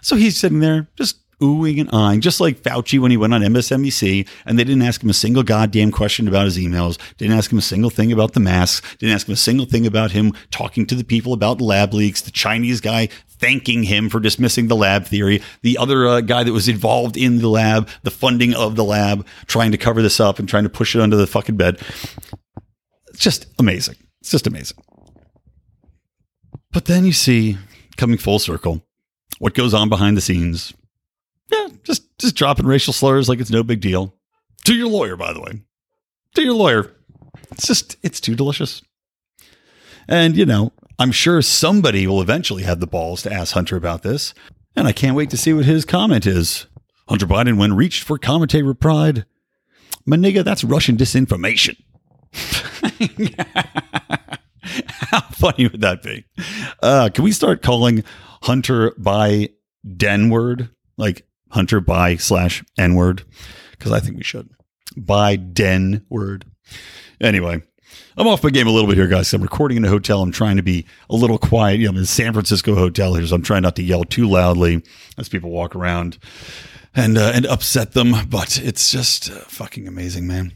So 0.00 0.16
he's 0.16 0.38
sitting 0.38 0.60
there 0.60 0.88
just 0.96 1.18
oohing 1.40 1.80
and 1.80 1.90
eyeing, 1.92 2.20
just 2.20 2.40
like 2.40 2.60
Fauci 2.60 2.98
when 2.98 3.10
he 3.10 3.16
went 3.16 3.34
on 3.34 3.40
MSNBC 3.42 4.28
and 4.46 4.58
they 4.58 4.64
didn't 4.64 4.82
ask 4.82 5.02
him 5.02 5.10
a 5.10 5.14
single 5.14 5.42
goddamn 5.42 5.90
question 5.90 6.28
about 6.28 6.44
his 6.44 6.58
emails, 6.58 6.98
didn't 7.16 7.36
ask 7.36 7.50
him 7.50 7.58
a 7.58 7.62
single 7.62 7.90
thing 7.90 8.12
about 8.12 8.32
the 8.32 8.40
masks, 8.40 8.96
didn't 8.96 9.14
ask 9.14 9.28
him 9.28 9.34
a 9.34 9.36
single 9.36 9.66
thing 9.66 9.86
about 9.86 10.12
him 10.12 10.32
talking 10.50 10.86
to 10.86 10.94
the 10.94 11.04
people 11.04 11.32
about 11.32 11.60
lab 11.60 11.92
leaks, 11.92 12.20
the 12.22 12.30
Chinese 12.30 12.80
guy 12.80 13.08
thanking 13.28 13.82
him 13.82 14.08
for 14.08 14.20
dismissing 14.20 14.68
the 14.68 14.76
lab 14.76 15.04
theory, 15.04 15.42
the 15.62 15.76
other 15.76 16.06
uh, 16.06 16.20
guy 16.20 16.44
that 16.44 16.52
was 16.52 16.68
involved 16.68 17.16
in 17.16 17.38
the 17.38 17.48
lab, 17.48 17.88
the 18.04 18.10
funding 18.10 18.54
of 18.54 18.76
the 18.76 18.84
lab, 18.84 19.26
trying 19.46 19.72
to 19.72 19.78
cover 19.78 20.00
this 20.00 20.20
up 20.20 20.38
and 20.38 20.48
trying 20.48 20.62
to 20.62 20.70
push 20.70 20.94
it 20.94 21.00
under 21.00 21.16
the 21.16 21.26
fucking 21.26 21.56
bed. 21.56 21.80
It's 23.08 23.18
just 23.18 23.46
amazing. 23.58 23.96
It's 24.20 24.30
just 24.30 24.46
amazing. 24.46 24.78
But 26.70 26.84
then 26.84 27.04
you 27.04 27.12
see, 27.12 27.58
coming 27.96 28.16
full 28.16 28.38
circle, 28.38 28.82
what 29.40 29.54
goes 29.54 29.74
on 29.74 29.88
behind 29.88 30.16
the 30.16 30.22
scenes 30.22 30.72
yeah, 31.52 31.68
just 31.84 32.18
just 32.18 32.34
dropping 32.34 32.66
racial 32.66 32.92
slurs 32.92 33.28
like 33.28 33.40
it's 33.40 33.50
no 33.50 33.62
big 33.62 33.80
deal. 33.80 34.14
To 34.64 34.74
your 34.74 34.88
lawyer, 34.88 35.16
by 35.16 35.32
the 35.32 35.40
way. 35.40 35.62
To 36.34 36.42
your 36.42 36.54
lawyer. 36.54 36.92
It's 37.50 37.66
just 37.66 37.96
it's 38.02 38.20
too 38.20 38.34
delicious. 38.34 38.82
And 40.08 40.36
you 40.36 40.46
know, 40.46 40.72
I'm 40.98 41.12
sure 41.12 41.42
somebody 41.42 42.06
will 42.06 42.22
eventually 42.22 42.62
have 42.62 42.80
the 42.80 42.86
balls 42.86 43.22
to 43.22 43.32
ask 43.32 43.54
Hunter 43.54 43.76
about 43.76 44.02
this. 44.02 44.34
And 44.74 44.88
I 44.88 44.92
can't 44.92 45.16
wait 45.16 45.30
to 45.30 45.36
see 45.36 45.52
what 45.52 45.64
his 45.64 45.84
comment 45.84 46.26
is. 46.26 46.66
Hunter 47.08 47.26
Biden, 47.26 47.58
when 47.58 47.74
reached 47.74 48.04
for 48.04 48.18
commentary, 48.18 48.62
replied, 48.62 49.26
My 50.06 50.16
nigga, 50.16 50.44
that's 50.44 50.64
Russian 50.64 50.96
disinformation. 50.96 51.76
How 54.62 55.20
funny 55.20 55.66
would 55.66 55.82
that 55.82 56.02
be? 56.02 56.24
Uh, 56.82 57.10
can 57.12 57.24
we 57.24 57.32
start 57.32 57.60
calling 57.62 58.04
Hunter 58.42 58.94
by 58.96 59.50
Den 59.96 60.30
word? 60.30 60.70
Like 60.96 61.26
Hunter 61.52 61.80
by 61.80 62.16
slash 62.16 62.64
N 62.78 62.94
word 62.94 63.24
because 63.72 63.92
I 63.92 64.00
think 64.00 64.16
we 64.16 64.24
should 64.24 64.50
by 64.96 65.36
Den 65.36 66.04
word. 66.08 66.44
Anyway, 67.20 67.62
I'm 68.16 68.26
off 68.26 68.42
my 68.42 68.50
game 68.50 68.66
a 68.66 68.70
little 68.70 68.88
bit 68.88 68.96
here, 68.96 69.06
guys. 69.06 69.32
I'm 69.32 69.42
recording 69.42 69.76
in 69.76 69.84
a 69.84 69.88
hotel. 69.88 70.22
I'm 70.22 70.32
trying 70.32 70.56
to 70.56 70.62
be 70.62 70.86
a 71.08 71.14
little 71.14 71.38
quiet. 71.38 71.78
You 71.78 71.86
know, 71.86 71.90
I'm 71.90 71.96
in 71.98 72.02
a 72.04 72.06
San 72.06 72.32
Francisco 72.32 72.74
hotel 72.74 73.14
here, 73.14 73.26
so 73.26 73.34
I'm 73.34 73.42
trying 73.42 73.62
not 73.62 73.76
to 73.76 73.82
yell 73.82 74.04
too 74.04 74.28
loudly 74.28 74.82
as 75.18 75.28
people 75.28 75.50
walk 75.50 75.74
around 75.76 76.18
and 76.94 77.16
uh, 77.16 77.32
and 77.34 77.46
upset 77.46 77.92
them. 77.92 78.14
But 78.28 78.58
it's 78.58 78.90
just 78.90 79.30
uh, 79.30 79.40
fucking 79.40 79.86
amazing, 79.86 80.26
man. 80.26 80.52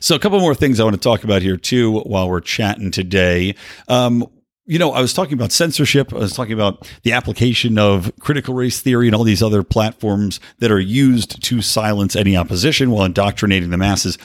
So, 0.00 0.14
a 0.14 0.18
couple 0.18 0.40
more 0.40 0.54
things 0.54 0.80
I 0.80 0.84
want 0.84 0.96
to 0.96 1.00
talk 1.00 1.24
about 1.24 1.42
here 1.42 1.56
too 1.56 2.00
while 2.00 2.28
we're 2.28 2.40
chatting 2.40 2.90
today. 2.90 3.54
Um, 3.86 4.26
you 4.68 4.78
know, 4.78 4.92
I 4.92 5.00
was 5.00 5.14
talking 5.14 5.32
about 5.32 5.50
censorship. 5.50 6.12
I 6.12 6.18
was 6.18 6.34
talking 6.34 6.52
about 6.52 6.86
the 7.02 7.12
application 7.12 7.78
of 7.78 8.12
critical 8.20 8.52
race 8.52 8.82
theory 8.82 9.08
and 9.08 9.16
all 9.16 9.24
these 9.24 9.42
other 9.42 9.62
platforms 9.62 10.40
that 10.58 10.70
are 10.70 10.78
used 10.78 11.42
to 11.42 11.62
silence 11.62 12.14
any 12.14 12.36
opposition 12.36 12.90
while 12.90 13.06
indoctrinating 13.06 13.70
the 13.70 13.78
masses. 13.78 14.18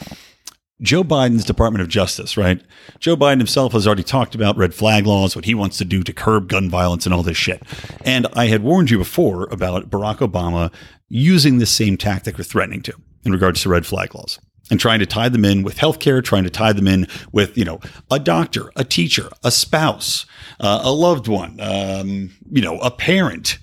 Joe 0.81 1.01
Biden's 1.01 1.45
Department 1.45 1.81
of 1.81 1.87
Justice, 1.87 2.35
right? 2.35 2.61
Joe 2.99 3.15
Biden 3.15 3.37
himself 3.37 3.71
has 3.71 3.87
already 3.87 4.03
talked 4.03 4.35
about 4.35 4.57
red 4.57 4.73
flag 4.73 5.05
laws, 5.05 5.33
what 5.33 5.45
he 5.45 5.55
wants 5.55 5.77
to 5.77 5.85
do 5.85 6.03
to 6.03 6.11
curb 6.11 6.49
gun 6.49 6.69
violence 6.69 7.05
and 7.05 7.15
all 7.15 7.23
this 7.23 7.37
shit. 7.37 7.63
And 8.03 8.27
I 8.33 8.47
had 8.47 8.63
warned 8.63 8.89
you 8.89 8.97
before 8.97 9.45
about 9.45 9.89
Barack 9.89 10.17
Obama 10.17 10.73
using 11.07 11.59
this 11.59 11.71
same 11.71 11.95
tactic 11.95 12.37
or 12.37 12.43
threatening 12.43 12.81
to 12.81 12.93
in 13.23 13.31
regards 13.31 13.61
to 13.61 13.69
red 13.69 13.85
flag 13.85 14.13
laws 14.13 14.39
and 14.71 14.79
trying 14.79 14.99
to 14.99 15.05
tie 15.05 15.29
them 15.29 15.45
in 15.45 15.63
with 15.63 15.77
healthcare, 15.77 16.23
trying 16.23 16.43
to 16.43 16.49
tie 16.49 16.73
them 16.73 16.87
in 16.87 17.07
with, 17.31 17.57
you 17.57 17.65
know, 17.65 17.79
a 18.09 18.19
doctor, 18.19 18.71
a 18.75 18.83
teacher, 18.83 19.29
a 19.43 19.51
spouse, 19.51 20.25
uh, 20.59 20.81
a 20.83 20.91
loved 20.91 21.27
one, 21.27 21.59
um, 21.59 22.31
you 22.49 22.61
know, 22.61 22.79
a 22.79 22.89
parent, 22.89 23.59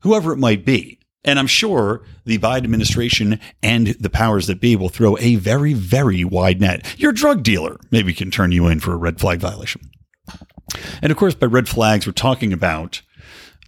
whoever 0.00 0.32
it 0.32 0.38
might 0.38 0.64
be. 0.64 0.98
And 1.24 1.38
I'm 1.38 1.46
sure 1.46 2.02
the 2.26 2.38
Biden 2.38 2.64
administration 2.64 3.40
and 3.62 3.88
the 3.88 4.10
powers 4.10 4.46
that 4.48 4.60
be 4.60 4.76
will 4.76 4.90
throw 4.90 5.16
a 5.18 5.36
very, 5.36 5.72
very 5.72 6.22
wide 6.22 6.60
net. 6.60 6.84
Your 6.98 7.12
drug 7.12 7.42
dealer 7.42 7.78
maybe 7.90 8.12
can 8.12 8.30
turn 8.30 8.52
you 8.52 8.66
in 8.66 8.80
for 8.80 8.92
a 8.92 8.96
red 8.96 9.18
flag 9.18 9.40
violation. 9.40 9.80
And 11.00 11.10
of 11.10 11.16
course, 11.16 11.34
by 11.34 11.46
red 11.46 11.68
flags, 11.68 12.06
we're 12.06 12.12
talking 12.12 12.52
about 12.52 13.00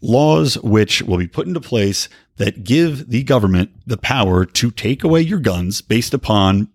laws 0.03 0.59
which 0.59 1.03
will 1.03 1.17
be 1.17 1.27
put 1.27 1.47
into 1.47 1.61
place 1.61 2.11
that 2.37 2.65
give 2.65 3.11
the 3.11 3.23
government 3.23 3.71
the 3.87 3.97
power 3.97 4.45
to 4.45 4.71
take 4.71 5.05
away 5.05 5.21
your 5.21 5.39
guns 5.39 5.81
based 5.81 6.15
upon 6.15 6.69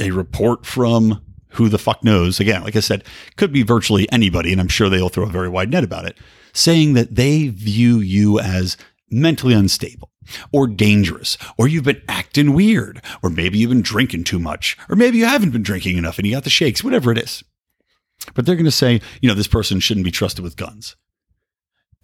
a 0.00 0.10
report 0.10 0.66
from 0.66 1.22
who 1.50 1.68
the 1.68 1.78
fuck 1.78 2.02
knows. 2.02 2.40
Again, 2.40 2.62
like 2.62 2.76
I 2.76 2.80
said, 2.80 3.04
could 3.36 3.52
be 3.52 3.62
virtually 3.62 4.10
anybody, 4.10 4.52
and 4.52 4.60
I'm 4.60 4.68
sure 4.68 4.88
they'll 4.88 5.08
throw 5.08 5.24
a 5.24 5.30
very 5.30 5.48
wide 5.48 5.70
net 5.70 5.84
about 5.84 6.06
it, 6.06 6.18
saying 6.52 6.94
that 6.94 7.14
they 7.14 7.48
view 7.48 7.98
you 7.98 8.40
as 8.40 8.76
mentally 9.10 9.54
unstable 9.54 10.10
or 10.52 10.66
dangerous, 10.66 11.36
or 11.58 11.68
you've 11.68 11.84
been 11.84 12.00
acting 12.08 12.54
weird, 12.54 13.02
or 13.22 13.30
maybe 13.30 13.58
you've 13.58 13.70
been 13.70 13.82
drinking 13.82 14.24
too 14.24 14.38
much, 14.38 14.78
or 14.88 14.96
maybe 14.96 15.18
you 15.18 15.26
haven't 15.26 15.50
been 15.50 15.62
drinking 15.62 15.96
enough 15.96 16.18
and 16.18 16.26
you 16.26 16.32
got 16.32 16.44
the 16.44 16.50
shakes, 16.50 16.82
whatever 16.82 17.12
it 17.12 17.18
is. 17.18 17.44
But 18.34 18.46
they're 18.46 18.56
going 18.56 18.64
to 18.64 18.70
say, 18.70 19.00
you 19.20 19.28
know, 19.28 19.34
this 19.34 19.48
person 19.48 19.80
shouldn't 19.80 20.04
be 20.04 20.12
trusted 20.12 20.44
with 20.44 20.56
guns. 20.56 20.96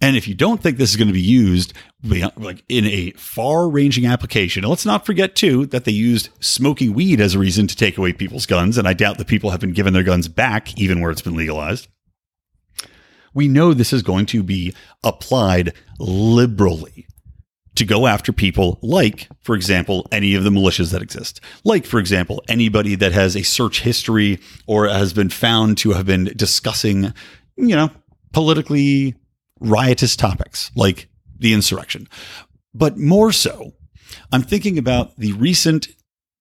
And 0.01 0.15
if 0.15 0.27
you 0.27 0.33
don't 0.33 0.61
think 0.61 0.77
this 0.77 0.91
is 0.91 0.95
going 0.95 1.09
to 1.09 1.13
be 1.13 1.21
used 1.21 1.73
like 2.03 2.63
in 2.69 2.85
a 2.85 3.11
far 3.11 3.69
ranging 3.69 4.05
application, 4.05 4.63
let's 4.63 4.85
not 4.85 5.05
forget 5.05 5.35
too 5.35 5.65
that 5.67 5.83
they 5.83 5.91
used 5.91 6.29
smoking 6.39 6.93
weed 6.93 7.19
as 7.19 7.35
a 7.35 7.39
reason 7.39 7.67
to 7.67 7.75
take 7.75 7.97
away 7.97 8.13
people's 8.13 8.45
guns. 8.45 8.77
And 8.77 8.87
I 8.87 8.93
doubt 8.93 9.17
that 9.17 9.27
people 9.27 9.49
have 9.49 9.59
been 9.59 9.73
given 9.73 9.93
their 9.93 10.03
guns 10.03 10.29
back, 10.29 10.77
even 10.79 11.01
where 11.01 11.11
it's 11.11 11.21
been 11.21 11.35
legalized. 11.35 11.87
We 13.33 13.47
know 13.47 13.73
this 13.73 13.93
is 13.93 14.01
going 14.01 14.25
to 14.27 14.41
be 14.41 14.73
applied 15.03 15.73
liberally 15.99 17.05
to 17.75 17.85
go 17.85 18.07
after 18.07 18.33
people 18.33 18.79
like, 18.81 19.27
for 19.41 19.55
example, 19.55 20.07
any 20.11 20.33
of 20.33 20.43
the 20.43 20.49
militias 20.49 20.91
that 20.91 21.01
exist. 21.01 21.39
Like, 21.63 21.85
for 21.85 21.99
example, 21.99 22.43
anybody 22.47 22.95
that 22.95 23.11
has 23.11 23.35
a 23.35 23.43
search 23.43 23.81
history 23.81 24.39
or 24.65 24.87
has 24.87 25.13
been 25.13 25.29
found 25.29 25.77
to 25.79 25.91
have 25.91 26.05
been 26.05 26.25
discussing, 26.35 27.13
you 27.55 27.75
know, 27.75 27.89
politically 28.33 29.15
riotous 29.59 30.15
topics 30.15 30.71
like 30.75 31.09
the 31.37 31.53
insurrection. 31.53 32.07
But 32.73 32.97
more 32.97 33.31
so, 33.31 33.73
I'm 34.31 34.41
thinking 34.41 34.77
about 34.77 35.15
the 35.17 35.33
recent 35.33 35.87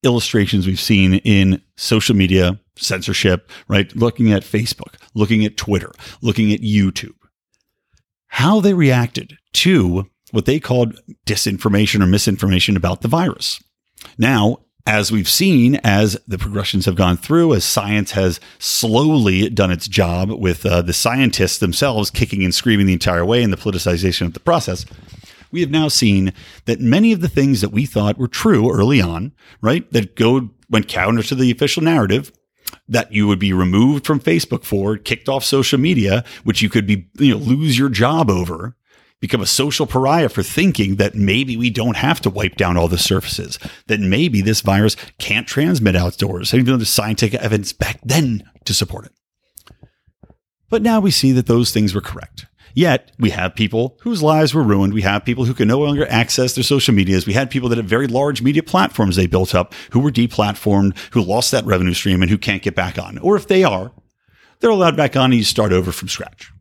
illustrations 0.02 0.66
we've 0.66 0.80
seen 0.80 1.14
in 1.14 1.62
social 1.76 2.14
media 2.14 2.60
censorship, 2.76 3.50
right? 3.66 3.94
Looking 3.96 4.32
at 4.32 4.42
Facebook, 4.42 4.94
looking 5.14 5.44
at 5.44 5.56
Twitter, 5.56 5.92
looking 6.22 6.52
at 6.52 6.60
YouTube, 6.60 7.16
how 8.28 8.60
they 8.60 8.74
reacted 8.74 9.36
to 9.54 10.08
what 10.30 10.44
they 10.44 10.60
called 10.60 11.00
disinformation 11.26 12.02
or 12.02 12.06
misinformation 12.06 12.76
about 12.76 13.00
the 13.00 13.08
virus. 13.08 13.62
Now, 14.18 14.58
as 14.88 15.12
we've 15.12 15.28
seen, 15.28 15.74
as 15.84 16.18
the 16.26 16.38
progressions 16.38 16.86
have 16.86 16.96
gone 16.96 17.18
through, 17.18 17.52
as 17.52 17.62
science 17.62 18.12
has 18.12 18.40
slowly 18.58 19.50
done 19.50 19.70
its 19.70 19.86
job 19.86 20.30
with 20.30 20.64
uh, 20.64 20.80
the 20.80 20.94
scientists 20.94 21.58
themselves 21.58 22.10
kicking 22.10 22.42
and 22.42 22.54
screaming 22.54 22.86
the 22.86 22.94
entire 22.94 23.24
way 23.24 23.42
and 23.42 23.52
the 23.52 23.58
politicization 23.58 24.24
of 24.24 24.32
the 24.32 24.40
process, 24.40 24.86
we 25.52 25.60
have 25.60 25.70
now 25.70 25.88
seen 25.88 26.32
that 26.64 26.80
many 26.80 27.12
of 27.12 27.20
the 27.20 27.28
things 27.28 27.60
that 27.60 27.68
we 27.68 27.84
thought 27.84 28.16
were 28.16 28.28
true 28.28 28.72
early 28.72 28.98
on, 28.98 29.32
right, 29.60 29.92
that 29.92 30.16
go 30.16 30.48
went 30.70 30.88
counter 30.88 31.22
to 31.22 31.34
the 31.34 31.50
official 31.50 31.82
narrative, 31.82 32.32
that 32.88 33.12
you 33.12 33.26
would 33.26 33.38
be 33.38 33.52
removed 33.52 34.06
from 34.06 34.18
Facebook 34.18 34.64
for, 34.64 34.96
kicked 34.96 35.28
off 35.28 35.44
social 35.44 35.78
media, 35.78 36.24
which 36.44 36.62
you 36.62 36.70
could 36.70 36.86
be, 36.86 37.06
you 37.18 37.32
know, 37.32 37.38
lose 37.38 37.78
your 37.78 37.90
job 37.90 38.30
over, 38.30 38.74
become 39.20 39.40
a 39.40 39.46
social 39.46 39.86
pariah 39.86 40.28
for 40.28 40.42
thinking 40.42 40.96
that 40.96 41.14
maybe 41.14 41.56
we 41.56 41.70
don't 41.70 41.96
have 41.96 42.20
to 42.20 42.30
wipe 42.30 42.56
down 42.56 42.76
all 42.76 42.88
the 42.88 42.98
surfaces, 42.98 43.58
that 43.86 44.00
maybe 44.00 44.40
this 44.40 44.60
virus 44.60 44.96
can't 45.18 45.46
transmit 45.46 45.96
outdoors, 45.96 46.54
even 46.54 46.66
though 46.66 46.76
there's 46.76 46.88
scientific 46.88 47.40
evidence 47.40 47.72
back 47.72 48.00
then 48.04 48.48
to 48.64 48.72
support 48.72 49.06
it. 49.06 49.12
But 50.70 50.82
now 50.82 51.00
we 51.00 51.10
see 51.10 51.32
that 51.32 51.46
those 51.46 51.72
things 51.72 51.94
were 51.94 52.00
correct. 52.00 52.46
Yet 52.74 53.10
we 53.18 53.30
have 53.30 53.54
people 53.54 53.98
whose 54.02 54.22
lives 54.22 54.54
were 54.54 54.62
ruined. 54.62 54.92
We 54.92 55.02
have 55.02 55.24
people 55.24 55.46
who 55.46 55.54
can 55.54 55.66
no 55.66 55.80
longer 55.80 56.06
access 56.08 56.54
their 56.54 56.62
social 56.62 56.94
medias. 56.94 57.26
We 57.26 57.32
had 57.32 57.50
people 57.50 57.68
that 57.70 57.78
had 57.78 57.88
very 57.88 58.06
large 58.06 58.42
media 58.42 58.62
platforms 58.62 59.16
they 59.16 59.26
built 59.26 59.54
up 59.54 59.74
who 59.90 60.00
were 60.00 60.12
deplatformed, 60.12 60.96
who 61.12 61.22
lost 61.22 61.50
that 61.50 61.64
revenue 61.64 61.94
stream 61.94 62.22
and 62.22 62.30
who 62.30 62.38
can't 62.38 62.62
get 62.62 62.76
back 62.76 62.98
on. 62.98 63.18
Or 63.18 63.36
if 63.36 63.48
they 63.48 63.64
are, 63.64 63.90
they're 64.60 64.70
allowed 64.70 64.96
back 64.96 65.16
on 65.16 65.32
and 65.32 65.34
you 65.34 65.44
start 65.44 65.72
over 65.72 65.90
from 65.90 66.08
scratch. 66.08 66.52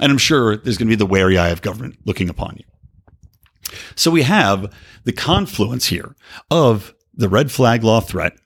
And 0.00 0.12
I'm 0.12 0.18
sure 0.18 0.56
there's 0.56 0.76
going 0.76 0.88
to 0.88 0.92
be 0.92 0.96
the 0.96 1.06
wary 1.06 1.38
eye 1.38 1.48
of 1.48 1.62
government 1.62 1.98
looking 2.04 2.28
upon 2.28 2.56
you. 2.56 2.64
So 3.94 4.10
we 4.10 4.22
have 4.22 4.72
the 5.04 5.12
confluence 5.12 5.86
here 5.86 6.14
of 6.50 6.94
the 7.14 7.28
red 7.28 7.50
flag 7.50 7.82
law 7.82 8.00
threat. 8.00 8.36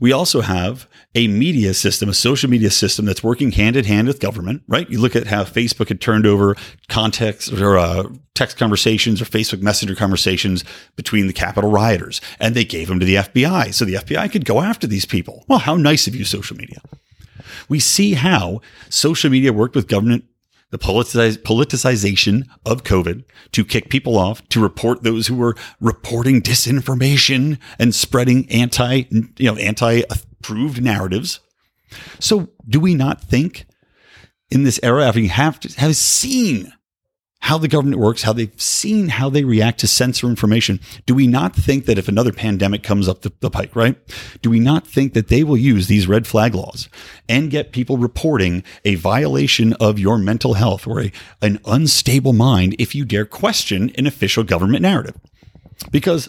We 0.00 0.12
also 0.12 0.40
have 0.40 0.88
a 1.14 1.28
media 1.28 1.72
system, 1.72 2.08
a 2.08 2.14
social 2.14 2.50
media 2.50 2.70
system 2.70 3.04
that's 3.04 3.22
working 3.22 3.52
hand 3.52 3.76
in 3.76 3.84
hand 3.84 4.08
with 4.08 4.18
government, 4.18 4.62
right? 4.66 4.90
You 4.90 5.00
look 5.00 5.14
at 5.14 5.28
how 5.28 5.44
Facebook 5.44 5.88
had 5.88 6.00
turned 6.00 6.26
over 6.26 6.56
context 6.88 7.52
or 7.52 7.78
uh, 7.78 8.08
text 8.34 8.56
conversations 8.56 9.22
or 9.22 9.24
Facebook 9.24 9.62
Messenger 9.62 9.94
conversations 9.94 10.64
between 10.96 11.28
the 11.28 11.32
Capitol 11.32 11.70
rioters, 11.70 12.20
and 12.40 12.54
they 12.54 12.64
gave 12.64 12.88
them 12.88 12.98
to 12.98 13.06
the 13.06 13.16
FBI 13.16 13.72
so 13.72 13.84
the 13.84 13.94
FBI 13.94 14.30
could 14.32 14.44
go 14.44 14.60
after 14.60 14.86
these 14.86 15.04
people. 15.04 15.44
Well, 15.48 15.60
how 15.60 15.76
nice 15.76 16.08
of 16.08 16.14
you, 16.16 16.24
social 16.24 16.56
media. 16.56 16.80
We 17.68 17.78
see 17.78 18.14
how 18.14 18.60
social 18.88 19.30
media 19.30 19.52
worked 19.52 19.76
with 19.76 19.88
government 19.88 20.24
the 20.70 20.78
politiciz- 20.78 21.38
politicization 21.38 22.46
of 22.66 22.84
COVID 22.84 23.24
to 23.52 23.64
kick 23.64 23.88
people 23.88 24.18
off, 24.18 24.46
to 24.50 24.60
report 24.60 25.02
those 25.02 25.26
who 25.26 25.36
were 25.36 25.56
reporting 25.80 26.42
disinformation 26.42 27.58
and 27.78 27.94
spreading 27.94 28.50
anti, 28.50 29.04
you 29.10 29.50
know, 29.50 29.56
anti-approved 29.56 30.82
narratives. 30.82 31.40
So, 32.20 32.50
do 32.68 32.80
we 32.80 32.94
not 32.94 33.20
think 33.22 33.64
in 34.50 34.64
this 34.64 34.80
era, 34.82 35.12
you 35.14 35.28
have 35.28 35.58
have 35.76 35.96
seen 35.96 36.72
how 37.40 37.56
the 37.56 37.68
government 37.68 38.00
works, 38.00 38.22
how 38.22 38.32
they've 38.32 38.60
seen 38.60 39.08
how 39.08 39.30
they 39.30 39.44
react 39.44 39.80
to 39.80 39.86
censor 39.86 40.26
information. 40.26 40.80
Do 41.06 41.14
we 41.14 41.26
not 41.26 41.54
think 41.54 41.86
that 41.86 41.98
if 41.98 42.08
another 42.08 42.32
pandemic 42.32 42.82
comes 42.82 43.08
up 43.08 43.22
the, 43.22 43.32
the, 43.40 43.50
pike, 43.50 43.74
right? 43.76 43.96
Do 44.42 44.50
we 44.50 44.60
not 44.60 44.86
think 44.86 45.14
that 45.14 45.28
they 45.28 45.44
will 45.44 45.56
use 45.56 45.86
these 45.86 46.08
red 46.08 46.26
flag 46.26 46.54
laws 46.54 46.88
and 47.28 47.50
get 47.50 47.72
people 47.72 47.96
reporting 47.96 48.64
a 48.84 48.96
violation 48.96 49.72
of 49.74 49.98
your 49.98 50.18
mental 50.18 50.54
health 50.54 50.86
or 50.86 51.00
a, 51.00 51.12
an 51.40 51.60
unstable 51.64 52.32
mind 52.32 52.74
if 52.78 52.94
you 52.94 53.04
dare 53.04 53.24
question 53.24 53.92
an 53.96 54.06
official 54.06 54.42
government 54.42 54.82
narrative? 54.82 55.16
Because 55.90 56.28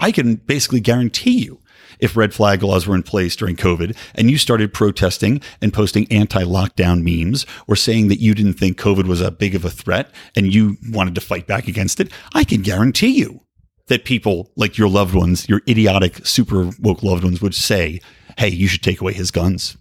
I 0.00 0.10
can 0.10 0.34
basically 0.34 0.80
guarantee 0.80 1.44
you 1.44 1.60
if 1.98 2.16
red 2.16 2.34
flag 2.34 2.62
laws 2.62 2.86
were 2.86 2.94
in 2.94 3.02
place 3.02 3.36
during 3.36 3.56
COVID 3.56 3.96
and 4.14 4.30
you 4.30 4.38
started 4.38 4.72
protesting 4.72 5.40
and 5.60 5.72
posting 5.72 6.10
anti 6.10 6.42
lockdown 6.42 7.02
memes 7.02 7.46
or 7.66 7.76
saying 7.76 8.08
that 8.08 8.20
you 8.20 8.34
didn't 8.34 8.54
think 8.54 8.78
COVID 8.78 9.06
was 9.06 9.20
a 9.20 9.30
big 9.30 9.54
of 9.54 9.64
a 9.64 9.70
threat 9.70 10.10
and 10.36 10.52
you 10.52 10.76
wanted 10.90 11.14
to 11.14 11.20
fight 11.20 11.46
back 11.46 11.68
against 11.68 12.00
it, 12.00 12.12
I 12.34 12.44
can 12.44 12.62
guarantee 12.62 13.18
you 13.18 13.40
that 13.86 14.04
people 14.04 14.50
like 14.56 14.78
your 14.78 14.88
loved 14.88 15.14
ones, 15.14 15.48
your 15.48 15.62
idiotic, 15.68 16.26
super 16.26 16.70
woke 16.80 17.02
loved 17.02 17.24
ones 17.24 17.42
would 17.42 17.54
say, 17.54 18.00
Hey, 18.36 18.48
you 18.48 18.66
should 18.66 18.82
take 18.82 19.00
away 19.00 19.12
his 19.12 19.30
guns. 19.30 19.76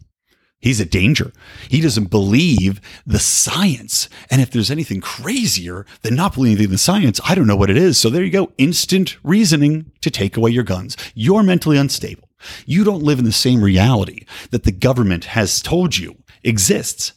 He's 0.63 0.79
a 0.79 0.85
danger. 0.85 1.33
He 1.67 1.81
doesn't 1.81 2.09
believe 2.09 2.79
the 3.05 3.19
science. 3.19 4.07
And 4.31 4.41
if 4.41 4.49
there's 4.49 4.71
anything 4.71 5.01
crazier 5.01 5.85
than 6.03 6.15
not 6.15 6.35
believing 6.35 6.69
the 6.69 6.77
science, 6.77 7.19
I 7.25 7.35
don't 7.35 7.47
know 7.47 7.57
what 7.57 7.69
it 7.69 7.75
is. 7.75 7.97
So 7.97 8.09
there 8.09 8.23
you 8.23 8.31
go. 8.31 8.53
Instant 8.57 9.17
reasoning 9.23 9.91
to 9.99 10.09
take 10.09 10.37
away 10.37 10.51
your 10.51 10.63
guns. 10.63 10.95
You're 11.15 11.43
mentally 11.43 11.77
unstable. 11.77 12.29
You 12.65 12.85
don't 12.85 13.03
live 13.03 13.19
in 13.19 13.25
the 13.25 13.33
same 13.33 13.61
reality 13.61 14.25
that 14.51 14.63
the 14.63 14.71
government 14.71 15.25
has 15.25 15.61
told 15.61 15.97
you 15.97 16.15
exists. 16.43 17.11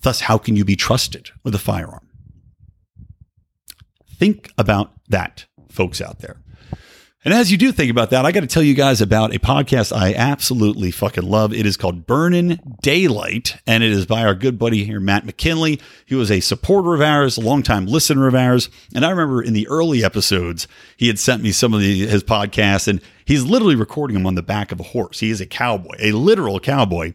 Thus, 0.00 0.22
how 0.22 0.36
can 0.36 0.56
you 0.56 0.64
be 0.64 0.74
trusted 0.74 1.30
with 1.44 1.54
a 1.54 1.60
firearm? 1.60 2.08
Think 4.18 4.50
about 4.58 4.90
that, 5.08 5.46
folks 5.68 6.00
out 6.00 6.18
there. 6.18 6.42
And 7.26 7.34
as 7.34 7.50
you 7.50 7.58
do 7.58 7.72
think 7.72 7.90
about 7.90 8.10
that, 8.10 8.24
I 8.24 8.30
got 8.30 8.42
to 8.42 8.46
tell 8.46 8.62
you 8.62 8.72
guys 8.72 9.00
about 9.00 9.34
a 9.34 9.40
podcast 9.40 9.92
I 9.92 10.14
absolutely 10.14 10.92
fucking 10.92 11.28
love. 11.28 11.52
It 11.52 11.66
is 11.66 11.76
called 11.76 12.06
Burnin' 12.06 12.60
Daylight, 12.82 13.56
and 13.66 13.82
it 13.82 13.90
is 13.90 14.06
by 14.06 14.24
our 14.24 14.36
good 14.36 14.60
buddy 14.60 14.84
here, 14.84 15.00
Matt 15.00 15.26
McKinley. 15.26 15.80
He 16.04 16.14
was 16.14 16.30
a 16.30 16.38
supporter 16.38 16.94
of 16.94 17.00
ours, 17.00 17.36
a 17.36 17.40
longtime 17.40 17.86
listener 17.86 18.28
of 18.28 18.36
ours. 18.36 18.70
And 18.94 19.04
I 19.04 19.10
remember 19.10 19.42
in 19.42 19.54
the 19.54 19.66
early 19.66 20.04
episodes, 20.04 20.68
he 20.96 21.08
had 21.08 21.18
sent 21.18 21.42
me 21.42 21.50
some 21.50 21.74
of 21.74 21.80
the, 21.80 22.06
his 22.06 22.22
podcasts, 22.22 22.86
and 22.86 23.00
He's 23.26 23.44
literally 23.44 23.74
recording 23.74 24.14
them 24.14 24.26
on 24.26 24.36
the 24.36 24.42
back 24.42 24.70
of 24.70 24.78
a 24.78 24.84
horse. 24.84 25.18
He 25.18 25.30
is 25.30 25.40
a 25.40 25.46
cowboy, 25.46 25.96
a 25.98 26.12
literal 26.12 26.60
cowboy 26.60 27.14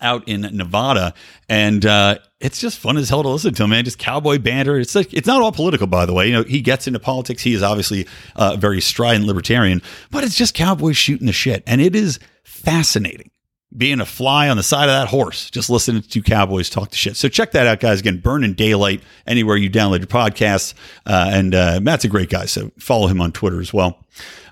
out 0.00 0.26
in 0.28 0.42
Nevada, 0.42 1.14
and 1.48 1.84
uh, 1.84 2.18
it's 2.40 2.60
just 2.60 2.78
fun 2.78 2.96
as 2.96 3.08
hell 3.08 3.22
to 3.22 3.28
listen 3.28 3.54
to 3.54 3.66
man. 3.66 3.84
Just 3.84 3.98
cowboy 3.98 4.38
banter. 4.38 4.78
It's 4.78 4.94
like 4.94 5.12
it's 5.12 5.26
not 5.26 5.42
all 5.42 5.52
political, 5.52 5.86
by 5.86 6.06
the 6.06 6.12
way. 6.12 6.26
You 6.26 6.32
know, 6.32 6.42
he 6.42 6.60
gets 6.60 6.86
into 6.86 6.98
politics. 6.98 7.42
He 7.42 7.54
is 7.54 7.62
obviously 7.62 8.06
uh, 8.36 8.56
very 8.56 8.80
strident 8.80 9.26
libertarian, 9.26 9.82
but 10.10 10.24
it's 10.24 10.36
just 10.36 10.54
cowboys 10.54 10.96
shooting 10.96 11.26
the 11.26 11.32
shit, 11.32 11.62
and 11.66 11.80
it 11.80 11.94
is 11.94 12.18
fascinating 12.44 13.30
being 13.76 14.00
a 14.00 14.06
fly 14.06 14.48
on 14.48 14.56
the 14.56 14.62
side 14.62 14.88
of 14.88 15.00
that 15.00 15.08
horse, 15.08 15.48
just 15.50 15.70
listening 15.70 16.02
to 16.02 16.22
cowboys 16.22 16.68
talk 16.68 16.90
to 16.90 16.96
shit. 16.96 17.16
So 17.16 17.28
check 17.28 17.52
that 17.52 17.66
out, 17.66 17.78
guys. 17.80 18.00
Again, 18.00 18.18
Burning 18.18 18.54
Daylight 18.54 19.00
anywhere 19.26 19.56
you 19.56 19.70
download 19.70 19.98
your 19.98 20.08
podcasts, 20.08 20.74
uh, 21.06 21.30
and 21.32 21.54
uh, 21.54 21.80
Matt's 21.80 22.04
a 22.04 22.08
great 22.08 22.30
guy, 22.30 22.46
so 22.46 22.72
follow 22.78 23.06
him 23.06 23.20
on 23.20 23.32
Twitter 23.32 23.60
as 23.60 23.72
well. 23.72 24.04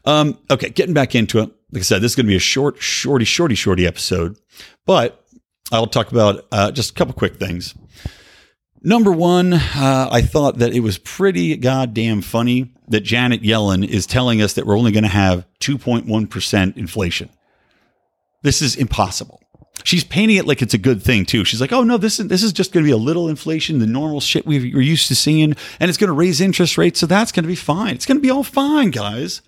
Um, 0.05 0.39
okay, 0.51 0.71
getting 0.71 0.95
back 0.95 1.15
into 1.15 1.41
it. 1.41 1.51
Like 1.73 1.81
I 1.81 1.85
said, 1.85 2.01
this 2.01 2.13
is 2.13 2.17
going 2.17 2.27
to 2.27 2.31
be 2.31 2.37
a 2.37 2.41
short, 2.41 2.81
shorty, 2.81 3.25
shorty, 3.25 3.55
shorty 3.55 3.87
episode, 3.87 4.39
but 4.87 5.27
I'll 5.71 5.87
talk 5.87 6.11
about 6.11 6.47
uh, 6.51 6.71
just 6.71 6.91
a 6.91 6.95
couple 6.95 7.15
quick 7.15 7.37
things. 7.37 7.75
Number 8.83 9.11
one, 9.11 9.55
uh, 9.55 10.09
I 10.11 10.23
thought 10.23 10.59
that 10.59 10.73
it 10.73 10.81
was 10.81 10.99
pretty 10.99 11.57
goddamn 11.57 12.23
funny 12.23 12.75
that 12.89 13.01
Janet 13.01 13.43
Yellen 13.43 13.87
is 13.87 14.07
telling 14.07 14.41
us 14.41 14.55
that 14.55 14.67
we're 14.67 14.79
only 14.79 14.93
going 14.93 15.03
to 15.03 15.09
have 15.09 15.47
2.1% 15.61 16.77
inflation. 16.77 17.29
This 18.43 18.63
is 18.63 18.77
impossible. 18.77 19.43
She's 19.85 20.05
painting 20.05 20.37
it 20.37 20.47
like 20.47 20.63
it's 20.63 20.75
a 20.75 20.79
good 20.79 21.03
thing 21.03 21.25
too. 21.25 21.45
She's 21.45 21.61
like, 21.61 21.73
"Oh 21.73 21.85
no, 21.85 21.99
this 21.99 22.19
is 22.19 22.29
this 22.29 22.43
is 22.43 22.53
just 22.53 22.73
going 22.73 22.85
to 22.85 22.89
be 22.89 22.93
a 22.93 22.97
little 22.97 23.29
inflation, 23.29 23.79
the 23.79 23.87
normal 23.87 24.21
shit 24.21 24.45
we 24.45 24.75
are 24.75 24.81
used 24.81 25.07
to 25.09 25.15
seeing, 25.15 25.55
and 25.79 25.89
it's 25.89 25.99
going 25.99 26.09
to 26.09 26.15
raise 26.15 26.41
interest 26.41 26.77
rates, 26.77 26.99
so 26.99 27.07
that's 27.07 27.31
going 27.31 27.45
to 27.45 27.49
be 27.49 27.55
fine. 27.55 27.95
It's 27.95 28.07
going 28.07 28.19
to 28.19 28.23
be 28.23 28.31
all 28.31 28.43
fine, 28.43 28.91
guys." 28.91 29.41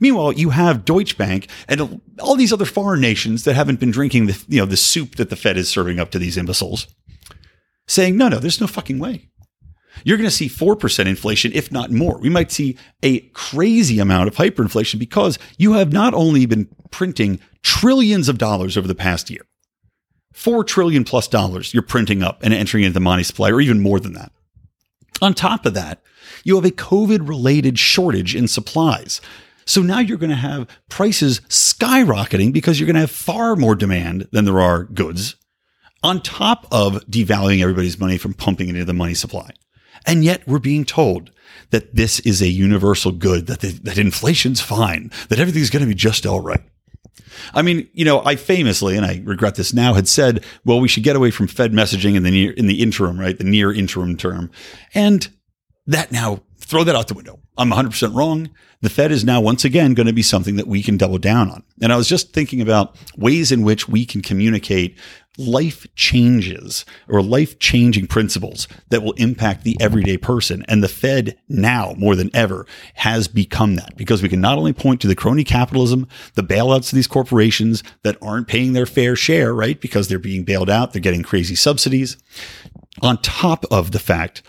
Meanwhile, 0.00 0.32
you 0.32 0.50
have 0.50 0.84
Deutsche 0.84 1.16
Bank 1.16 1.48
and 1.68 2.00
all 2.20 2.36
these 2.36 2.52
other 2.52 2.64
foreign 2.64 3.00
nations 3.00 3.44
that 3.44 3.54
haven't 3.54 3.80
been 3.80 3.90
drinking 3.90 4.26
the 4.26 4.44
you 4.48 4.60
know 4.60 4.66
the 4.66 4.76
soup 4.76 5.16
that 5.16 5.30
the 5.30 5.36
Fed 5.36 5.56
is 5.56 5.68
serving 5.68 5.98
up 5.98 6.10
to 6.10 6.18
these 6.18 6.36
imbeciles, 6.36 6.86
saying, 7.86 8.16
"No, 8.16 8.28
no, 8.28 8.38
there's 8.38 8.60
no 8.60 8.66
fucking 8.66 8.98
way." 8.98 9.28
You're 10.04 10.18
going 10.18 10.28
to 10.28 10.34
see 10.34 10.48
4% 10.48 11.06
inflation, 11.06 11.52
if 11.54 11.72
not 11.72 11.90
more. 11.90 12.18
We 12.18 12.28
might 12.28 12.52
see 12.52 12.76
a 13.02 13.20
crazy 13.30 13.98
amount 13.98 14.28
of 14.28 14.36
hyperinflation 14.36 14.98
because 14.98 15.38
you 15.56 15.72
have 15.72 15.92
not 15.92 16.12
only 16.12 16.44
been 16.44 16.68
printing 16.90 17.40
trillions 17.62 18.28
of 18.28 18.38
dollars 18.38 18.76
over 18.76 18.86
the 18.86 18.94
past 18.94 19.30
year, 19.30 19.46
four 20.32 20.64
trillion 20.64 21.02
plus 21.02 21.28
dollars 21.28 21.72
you're 21.72 21.82
printing 21.82 22.22
up 22.22 22.42
and 22.42 22.52
entering 22.52 22.84
into 22.84 22.94
the 22.94 23.00
money 23.00 23.22
supply, 23.22 23.50
or 23.50 23.60
even 23.60 23.80
more 23.80 23.98
than 23.98 24.12
that. 24.12 24.32
On 25.22 25.32
top 25.32 25.64
of 25.64 25.74
that, 25.74 26.02
you 26.44 26.56
have 26.56 26.64
a 26.64 26.70
COVID 26.70 27.26
related 27.26 27.78
shortage 27.78 28.36
in 28.36 28.48
supplies. 28.48 29.20
So 29.66 29.82
now 29.82 29.98
you're 29.98 30.16
going 30.16 30.30
to 30.30 30.36
have 30.36 30.68
prices 30.88 31.40
skyrocketing 31.48 32.52
because 32.52 32.78
you're 32.78 32.86
going 32.86 32.94
to 32.94 33.00
have 33.00 33.10
far 33.10 33.56
more 33.56 33.74
demand 33.74 34.28
than 34.32 34.44
there 34.44 34.60
are 34.60 34.84
goods, 34.84 35.36
on 36.02 36.22
top 36.22 36.66
of 36.70 37.04
devaluing 37.06 37.60
everybody's 37.60 37.98
money 37.98 38.16
from 38.16 38.32
pumping 38.32 38.68
it 38.68 38.76
into 38.76 38.84
the 38.84 38.94
money 38.94 39.14
supply. 39.14 39.50
And 40.06 40.24
yet 40.24 40.46
we're 40.46 40.60
being 40.60 40.84
told 40.84 41.32
that 41.70 41.94
this 41.94 42.20
is 42.20 42.40
a 42.40 42.48
universal 42.48 43.10
good, 43.10 43.48
that, 43.48 43.60
the, 43.60 43.72
that 43.82 43.98
inflation's 43.98 44.60
fine, 44.60 45.10
that 45.28 45.40
everything's 45.40 45.70
going 45.70 45.82
to 45.82 45.88
be 45.88 45.94
just 45.94 46.26
all 46.26 46.40
right. 46.40 46.62
I 47.52 47.62
mean, 47.62 47.88
you 47.92 48.04
know, 48.04 48.22
I 48.24 48.36
famously, 48.36 48.96
and 48.96 49.04
I 49.04 49.20
regret 49.24 49.56
this 49.56 49.74
now, 49.74 49.94
had 49.94 50.06
said, 50.06 50.44
well, 50.64 50.80
we 50.80 50.88
should 50.88 51.02
get 51.02 51.16
away 51.16 51.30
from 51.30 51.48
Fed 51.48 51.72
messaging 51.72 52.14
in 52.14 52.22
the 52.22 52.30
near, 52.30 52.52
in 52.52 52.66
the 52.66 52.80
interim, 52.82 53.18
right? 53.18 53.36
The 53.36 53.44
near 53.44 53.72
interim 53.72 54.16
term. 54.16 54.50
And 54.94 55.28
that 55.86 56.12
now 56.12 56.42
throw 56.66 56.84
that 56.84 56.96
out 56.96 57.08
the 57.08 57.14
window. 57.14 57.38
I'm 57.56 57.70
100% 57.70 58.14
wrong. 58.14 58.50
The 58.82 58.90
Fed 58.90 59.12
is 59.12 59.24
now 59.24 59.40
once 59.40 59.64
again 59.64 59.94
going 59.94 60.08
to 60.08 60.12
be 60.12 60.22
something 60.22 60.56
that 60.56 60.66
we 60.66 60.82
can 60.82 60.96
double 60.96 61.18
down 61.18 61.50
on. 61.50 61.62
And 61.80 61.92
I 61.92 61.96
was 61.96 62.08
just 62.08 62.32
thinking 62.32 62.60
about 62.60 62.96
ways 63.16 63.50
in 63.52 63.62
which 63.62 63.88
we 63.88 64.04
can 64.04 64.20
communicate 64.20 64.98
life 65.38 65.86
changes 65.94 66.84
or 67.08 67.22
life 67.22 67.58
changing 67.58 68.06
principles 68.06 68.66
that 68.88 69.02
will 69.02 69.12
impact 69.12 69.64
the 69.64 69.76
everyday 69.80 70.16
person. 70.16 70.64
And 70.66 70.82
the 70.82 70.88
Fed 70.88 71.38
now 71.48 71.94
more 71.96 72.16
than 72.16 72.34
ever 72.34 72.66
has 72.94 73.28
become 73.28 73.76
that 73.76 73.96
because 73.96 74.22
we 74.22 74.28
can 74.28 74.40
not 74.40 74.58
only 74.58 74.72
point 74.72 75.00
to 75.02 75.08
the 75.08 75.14
crony 75.14 75.44
capitalism, 75.44 76.08
the 76.34 76.42
bailouts 76.42 76.90
of 76.90 76.96
these 76.96 77.06
corporations 77.06 77.82
that 78.02 78.18
aren't 78.20 78.48
paying 78.48 78.72
their 78.72 78.86
fair 78.86 79.14
share, 79.14 79.54
right? 79.54 79.80
Because 79.80 80.08
they're 80.08 80.18
being 80.18 80.44
bailed 80.44 80.70
out. 80.70 80.92
They're 80.92 81.00
getting 81.00 81.22
crazy 81.22 81.54
subsidies 81.54 82.16
on 83.02 83.20
top 83.22 83.64
of 83.70 83.92
the 83.92 83.98
fact 83.98 84.42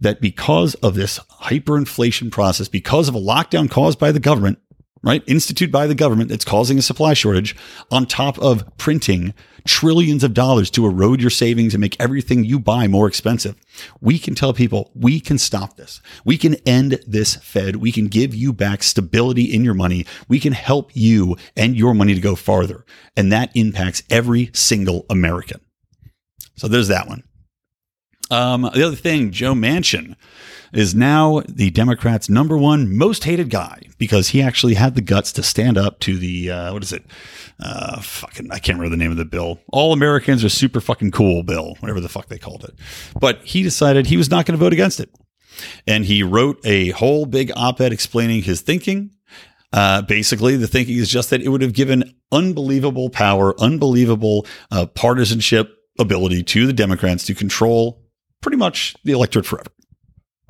that 0.00 0.20
because 0.20 0.74
of 0.76 0.94
this 0.94 1.18
hyperinflation 1.42 2.30
process, 2.30 2.68
because 2.68 3.08
of 3.08 3.14
a 3.14 3.20
lockdown 3.20 3.70
caused 3.70 3.98
by 3.98 4.12
the 4.12 4.20
government, 4.20 4.58
right, 5.02 5.22
instituted 5.26 5.70
by 5.70 5.86
the 5.86 5.94
government 5.94 6.30
that's 6.30 6.44
causing 6.44 6.78
a 6.78 6.82
supply 6.82 7.14
shortage, 7.14 7.54
on 7.90 8.06
top 8.06 8.38
of 8.38 8.64
printing 8.78 9.34
trillions 9.66 10.22
of 10.22 10.34
dollars 10.34 10.70
to 10.70 10.86
erode 10.86 11.20
your 11.20 11.30
savings 11.30 11.74
and 11.74 11.80
make 11.80 11.96
everything 11.98 12.44
you 12.44 12.58
buy 12.58 12.86
more 12.86 13.06
expensive. 13.06 13.56
We 14.00 14.18
can 14.18 14.34
tell 14.34 14.52
people 14.52 14.90
we 14.94 15.20
can 15.20 15.38
stop 15.38 15.76
this. 15.76 16.00
We 16.24 16.36
can 16.36 16.54
end 16.66 17.00
this 17.06 17.36
Fed. 17.36 17.76
We 17.76 17.92
can 17.92 18.08
give 18.08 18.34
you 18.34 18.52
back 18.52 18.82
stability 18.82 19.44
in 19.44 19.64
your 19.64 19.74
money. 19.74 20.06
We 20.28 20.38
can 20.38 20.52
help 20.52 20.90
you 20.94 21.36
and 21.56 21.76
your 21.76 21.94
money 21.94 22.14
to 22.14 22.20
go 22.20 22.34
farther. 22.34 22.84
And 23.16 23.32
that 23.32 23.50
impacts 23.54 24.02
every 24.10 24.50
single 24.52 25.06
American. 25.08 25.60
So 26.56 26.68
there's 26.68 26.88
that 26.88 27.08
one. 27.08 27.24
Um, 28.30 28.62
the 28.62 28.86
other 28.86 28.96
thing, 28.96 29.30
Joe 29.30 29.54
Manchin 29.54 30.16
is 30.72 30.94
now 30.94 31.42
the 31.48 31.70
Democrats' 31.70 32.28
number 32.28 32.56
one 32.56 32.96
most 32.96 33.24
hated 33.24 33.48
guy 33.48 33.80
because 33.98 34.28
he 34.28 34.42
actually 34.42 34.74
had 34.74 34.94
the 34.94 35.00
guts 35.00 35.32
to 35.32 35.42
stand 35.42 35.78
up 35.78 36.00
to 36.00 36.18
the 36.18 36.50
uh, 36.50 36.72
what 36.72 36.82
is 36.82 36.92
it? 36.92 37.04
Uh, 37.60 38.00
fucking, 38.00 38.50
I 38.50 38.58
can't 38.58 38.78
remember 38.78 38.96
the 38.96 39.02
name 39.02 39.12
of 39.12 39.16
the 39.16 39.24
bill. 39.24 39.60
All 39.72 39.92
Americans 39.92 40.44
are 40.44 40.48
super 40.48 40.80
fucking 40.80 41.12
cool 41.12 41.42
bill, 41.42 41.76
whatever 41.80 42.00
the 42.00 42.08
fuck 42.08 42.26
they 42.26 42.38
called 42.38 42.64
it. 42.64 42.74
But 43.18 43.40
he 43.44 43.62
decided 43.62 44.06
he 44.06 44.16
was 44.16 44.30
not 44.30 44.46
going 44.46 44.58
to 44.58 44.64
vote 44.64 44.72
against 44.72 45.00
it, 45.00 45.10
and 45.86 46.04
he 46.04 46.22
wrote 46.22 46.58
a 46.64 46.90
whole 46.90 47.26
big 47.26 47.52
op-ed 47.54 47.92
explaining 47.92 48.42
his 48.42 48.60
thinking. 48.60 49.10
Uh, 49.72 50.02
basically, 50.02 50.56
the 50.56 50.68
thinking 50.68 50.96
is 50.96 51.08
just 51.08 51.30
that 51.30 51.42
it 51.42 51.48
would 51.48 51.62
have 51.62 51.72
given 51.72 52.14
unbelievable 52.30 53.10
power, 53.10 53.58
unbelievable 53.60 54.46
uh, 54.70 54.86
partisanship 54.86 55.76
ability 55.98 56.42
to 56.42 56.66
the 56.66 56.72
Democrats 56.72 57.26
to 57.26 57.34
control 57.34 58.03
pretty 58.44 58.58
much 58.58 58.94
the 59.04 59.12
electorate 59.12 59.46
forever. 59.46 59.70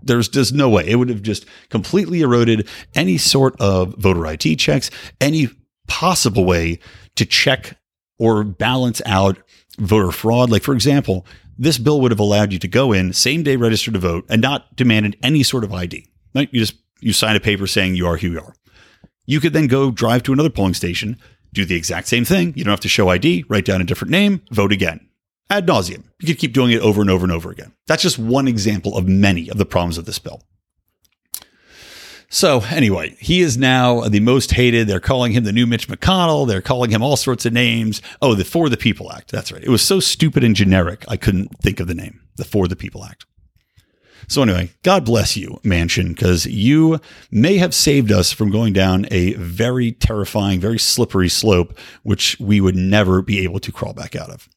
There's 0.02 0.28
just 0.28 0.52
no 0.52 0.68
way. 0.68 0.84
It 0.86 0.96
would 0.96 1.08
have 1.08 1.22
just 1.22 1.46
completely 1.70 2.22
eroded 2.22 2.68
any 2.94 3.18
sort 3.18 3.54
of 3.60 3.94
voter 3.94 4.26
ID 4.26 4.56
checks, 4.56 4.90
any 5.20 5.48
possible 5.86 6.44
way 6.44 6.80
to 7.14 7.24
check 7.24 7.78
or 8.18 8.42
balance 8.42 9.00
out 9.06 9.38
voter 9.78 10.10
fraud. 10.10 10.50
Like, 10.50 10.64
for 10.64 10.74
example, 10.74 11.24
this 11.56 11.78
bill 11.78 12.00
would 12.00 12.10
have 12.10 12.18
allowed 12.18 12.52
you 12.52 12.58
to 12.58 12.68
go 12.68 12.92
in 12.92 13.12
same 13.12 13.44
day 13.44 13.54
register 13.54 13.92
to 13.92 13.98
vote 14.00 14.26
and 14.28 14.42
not 14.42 14.74
demanded 14.74 15.16
any 15.22 15.44
sort 15.44 15.62
of 15.62 15.72
ID. 15.72 16.04
Right? 16.34 16.48
You 16.52 16.60
just 16.60 16.74
you 17.00 17.12
sign 17.12 17.36
a 17.36 17.40
paper 17.40 17.68
saying 17.68 17.94
you 17.94 18.08
are 18.08 18.16
who 18.16 18.32
you 18.32 18.40
are. 18.40 18.54
You 19.24 19.38
could 19.38 19.52
then 19.52 19.68
go 19.68 19.92
drive 19.92 20.24
to 20.24 20.32
another 20.32 20.50
polling 20.50 20.74
station, 20.74 21.16
do 21.52 21.64
the 21.64 21.76
exact 21.76 22.08
same 22.08 22.24
thing. 22.24 22.54
You 22.56 22.64
don't 22.64 22.72
have 22.72 22.80
to 22.80 22.88
show 22.88 23.08
ID, 23.08 23.44
write 23.48 23.64
down 23.64 23.80
a 23.80 23.84
different 23.84 24.10
name, 24.10 24.42
vote 24.50 24.72
again 24.72 25.08
ad 25.56 25.66
nauseum. 25.66 26.04
You 26.20 26.28
could 26.28 26.38
keep 26.38 26.52
doing 26.52 26.70
it 26.72 26.80
over 26.80 27.00
and 27.00 27.10
over 27.10 27.24
and 27.24 27.32
over 27.32 27.50
again. 27.50 27.72
That's 27.86 28.02
just 28.02 28.18
one 28.18 28.48
example 28.48 28.96
of 28.96 29.06
many 29.08 29.48
of 29.48 29.58
the 29.58 29.66
problems 29.66 29.98
of 29.98 30.04
this 30.04 30.18
bill. 30.18 30.42
So, 32.28 32.62
anyway, 32.70 33.14
he 33.20 33.42
is 33.42 33.56
now 33.56 34.08
the 34.08 34.18
most 34.18 34.52
hated. 34.52 34.88
They're 34.88 34.98
calling 34.98 35.32
him 35.32 35.44
the 35.44 35.52
new 35.52 35.66
Mitch 35.66 35.86
McConnell. 35.86 36.48
They're 36.48 36.60
calling 36.60 36.90
him 36.90 37.00
all 37.00 37.16
sorts 37.16 37.46
of 37.46 37.52
names. 37.52 38.02
Oh, 38.20 38.34
the 38.34 38.44
For 38.44 38.68
the 38.68 38.76
People 38.76 39.12
Act. 39.12 39.30
That's 39.30 39.52
right. 39.52 39.62
It 39.62 39.68
was 39.68 39.82
so 39.82 40.00
stupid 40.00 40.42
and 40.42 40.56
generic, 40.56 41.04
I 41.06 41.16
couldn't 41.16 41.56
think 41.62 41.78
of 41.78 41.86
the 41.86 41.94
name. 41.94 42.20
The 42.36 42.44
For 42.44 42.66
the 42.66 42.74
People 42.74 43.04
Act. 43.04 43.24
So, 44.26 44.42
anyway, 44.42 44.70
God 44.82 45.04
bless 45.04 45.36
you, 45.36 45.60
Manchin, 45.62 46.08
because 46.08 46.46
you 46.46 46.98
may 47.30 47.58
have 47.58 47.74
saved 47.74 48.10
us 48.10 48.32
from 48.32 48.50
going 48.50 48.72
down 48.72 49.06
a 49.10 49.34
very 49.34 49.92
terrifying, 49.92 50.58
very 50.58 50.78
slippery 50.78 51.28
slope, 51.28 51.78
which 52.02 52.36
we 52.40 52.60
would 52.60 52.74
never 52.74 53.22
be 53.22 53.44
able 53.44 53.60
to 53.60 53.70
crawl 53.70 53.92
back 53.92 54.16
out 54.16 54.30
of. 54.30 54.48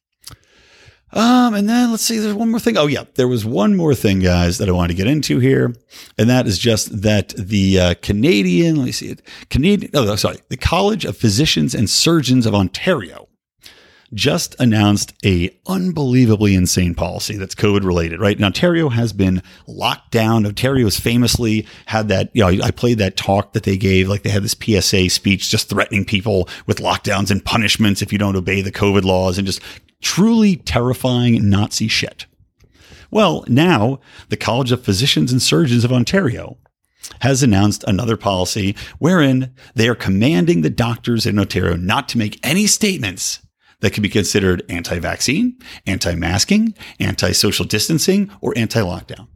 Um, 1.12 1.54
and 1.54 1.68
then 1.68 1.90
let's 1.90 2.02
see, 2.02 2.18
there's 2.18 2.34
one 2.34 2.50
more 2.50 2.60
thing. 2.60 2.76
Oh, 2.76 2.86
yeah, 2.86 3.04
there 3.14 3.28
was 3.28 3.44
one 3.44 3.76
more 3.76 3.94
thing, 3.94 4.20
guys, 4.20 4.58
that 4.58 4.68
I 4.68 4.72
wanted 4.72 4.88
to 4.88 4.94
get 4.94 5.06
into 5.06 5.38
here. 5.38 5.74
And 6.18 6.28
that 6.28 6.46
is 6.46 6.58
just 6.58 7.02
that 7.02 7.30
the 7.30 7.80
uh, 7.80 7.94
Canadian, 8.02 8.76
let 8.76 8.84
me 8.84 8.92
see 8.92 9.08
it, 9.08 9.22
Canadian, 9.48 9.90
oh, 9.94 10.16
sorry, 10.16 10.38
the 10.48 10.56
College 10.56 11.04
of 11.04 11.16
Physicians 11.16 11.74
and 11.74 11.88
Surgeons 11.88 12.44
of 12.44 12.54
Ontario 12.54 13.28
just 14.14 14.56
announced 14.58 15.12
a 15.24 15.50
unbelievably 15.66 16.54
insane 16.54 16.94
policy 16.94 17.36
that's 17.36 17.54
COVID 17.54 17.84
related, 17.84 18.20
right? 18.20 18.36
And 18.36 18.44
Ontario 18.44 18.88
has 18.88 19.12
been 19.12 19.42
locked 19.66 20.10
down. 20.10 20.46
Ontario 20.46 20.86
has 20.86 20.98
famously 20.98 21.66
had 21.86 22.08
that, 22.08 22.30
you 22.32 22.42
know, 22.42 22.64
I 22.64 22.70
played 22.70 22.98
that 22.98 23.16
talk 23.16 23.52
that 23.52 23.64
they 23.64 23.76
gave, 23.76 24.08
like 24.08 24.22
they 24.22 24.30
had 24.30 24.44
this 24.44 24.56
PSA 24.58 25.10
speech 25.10 25.50
just 25.50 25.68
threatening 25.68 26.04
people 26.04 26.48
with 26.66 26.78
lockdowns 26.78 27.30
and 27.30 27.44
punishments 27.44 28.00
if 28.00 28.12
you 28.12 28.18
don't 28.18 28.36
obey 28.36 28.62
the 28.62 28.72
COVID 28.72 29.04
laws 29.04 29.36
and 29.36 29.46
just 29.46 29.60
truly 30.02 30.56
terrifying 30.56 31.48
Nazi 31.48 31.88
shit. 31.88 32.26
Well, 33.10 33.44
now 33.48 34.00
the 34.28 34.36
College 34.36 34.72
of 34.72 34.84
Physicians 34.84 35.32
and 35.32 35.40
Surgeons 35.40 35.84
of 35.84 35.92
Ontario 35.92 36.58
has 37.20 37.42
announced 37.42 37.84
another 37.86 38.16
policy 38.16 38.76
wherein 38.98 39.54
they 39.74 39.88
are 39.88 39.94
commanding 39.94 40.60
the 40.60 40.70
doctors 40.70 41.26
in 41.26 41.38
Ontario 41.38 41.76
not 41.76 42.08
to 42.10 42.18
make 42.18 42.38
any 42.42 42.66
statements 42.66 43.40
that 43.80 43.92
could 43.92 44.02
be 44.02 44.08
considered 44.08 44.62
anti 44.68 44.98
vaccine, 44.98 45.56
anti 45.86 46.14
masking, 46.14 46.74
anti 47.00 47.32
social 47.32 47.64
distancing, 47.64 48.30
or 48.40 48.52
anti 48.56 48.80
lockdown. 48.80 49.28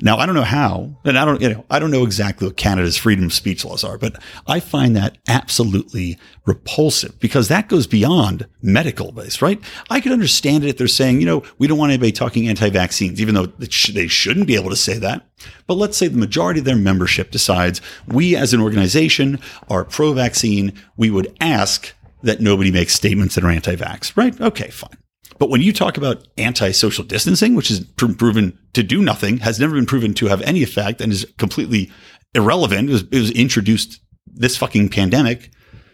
Now, 0.00 0.16
I 0.18 0.26
don't 0.26 0.34
know 0.34 0.42
how, 0.42 0.96
and 1.04 1.18
I 1.18 1.24
don't, 1.24 1.40
you 1.40 1.48
know, 1.48 1.64
I 1.70 1.78
don't 1.78 1.90
know 1.90 2.04
exactly 2.04 2.46
what 2.46 2.56
Canada's 2.56 2.96
freedom 2.96 3.26
of 3.26 3.32
speech 3.32 3.64
laws 3.64 3.82
are, 3.84 3.98
but 3.98 4.22
I 4.46 4.60
find 4.60 4.94
that 4.96 5.18
absolutely 5.28 6.18
repulsive 6.46 7.18
because 7.18 7.48
that 7.48 7.68
goes 7.68 7.86
beyond 7.86 8.46
medical 8.62 9.12
based, 9.12 9.42
right? 9.42 9.60
I 9.90 10.00
could 10.00 10.12
understand 10.12 10.64
it 10.64 10.68
if 10.68 10.78
they're 10.78 10.88
saying, 10.88 11.20
you 11.20 11.26
know, 11.26 11.42
we 11.58 11.66
don't 11.66 11.78
want 11.78 11.90
anybody 11.90 12.12
talking 12.12 12.48
anti-vaccines, 12.48 13.20
even 13.20 13.34
though 13.34 13.46
they 13.46 14.06
shouldn't 14.06 14.46
be 14.46 14.54
able 14.54 14.70
to 14.70 14.76
say 14.76 14.98
that. 14.98 15.26
But 15.66 15.74
let's 15.74 15.96
say 15.96 16.08
the 16.08 16.18
majority 16.18 16.60
of 16.60 16.66
their 16.66 16.76
membership 16.76 17.30
decides 17.30 17.80
we 18.06 18.36
as 18.36 18.54
an 18.54 18.60
organization 18.60 19.40
are 19.68 19.84
pro-vaccine. 19.84 20.72
We 20.96 21.10
would 21.10 21.36
ask 21.40 21.94
that 22.22 22.40
nobody 22.40 22.70
makes 22.70 22.94
statements 22.94 23.34
that 23.34 23.44
are 23.44 23.50
anti-vax, 23.50 24.16
right? 24.16 24.40
Okay, 24.40 24.70
fine. 24.70 24.96
But 25.38 25.50
when 25.50 25.60
you 25.60 25.72
talk 25.72 25.96
about 25.96 26.26
anti-social 26.36 27.04
distancing, 27.04 27.54
which 27.54 27.70
is 27.70 27.80
proven 27.96 28.58
to 28.72 28.82
do 28.82 29.00
nothing, 29.00 29.38
has 29.38 29.60
never 29.60 29.74
been 29.74 29.86
proven 29.86 30.14
to 30.14 30.26
have 30.26 30.42
any 30.42 30.62
effect, 30.62 31.00
and 31.00 31.12
is 31.12 31.26
completely 31.38 31.90
irrelevant, 32.34 32.90
it 32.90 32.92
was, 32.92 33.02
it 33.02 33.18
was 33.18 33.30
introduced 33.30 34.00
this 34.26 34.56
fucking 34.56 34.88
pandemic 34.88 35.50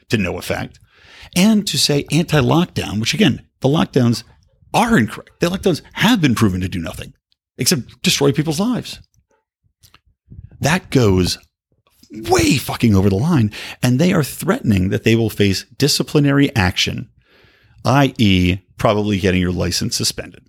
to 0.08 0.18
no 0.18 0.38
effect, 0.38 0.78
and 1.36 1.66
to 1.66 1.78
say 1.78 2.04
anti-lockdown, 2.10 3.00
which 3.00 3.14
again, 3.14 3.46
the 3.60 3.68
lockdowns 3.68 4.24
are 4.72 4.98
incorrect. 4.98 5.30
The 5.40 5.48
lockdowns 5.48 5.82
have 5.94 6.20
been 6.20 6.34
proven 6.34 6.60
to 6.60 6.68
do 6.68 6.80
nothing 6.80 7.14
except 7.56 8.02
destroy 8.02 8.32
people's 8.32 8.60
lives. 8.60 9.00
That 10.60 10.90
goes 10.90 11.38
way 12.10 12.56
fucking 12.56 12.94
over 12.94 13.08
the 13.08 13.16
line, 13.16 13.52
and 13.82 13.98
they 13.98 14.12
are 14.12 14.24
threatening 14.24 14.88
that 14.88 15.04
they 15.04 15.16
will 15.16 15.30
face 15.30 15.64
disciplinary 15.78 16.54
action, 16.56 17.10
i.e., 17.84 18.58
probably 18.84 19.18
getting 19.18 19.40
your 19.40 19.50
license 19.50 19.96
suspended. 19.96 20.44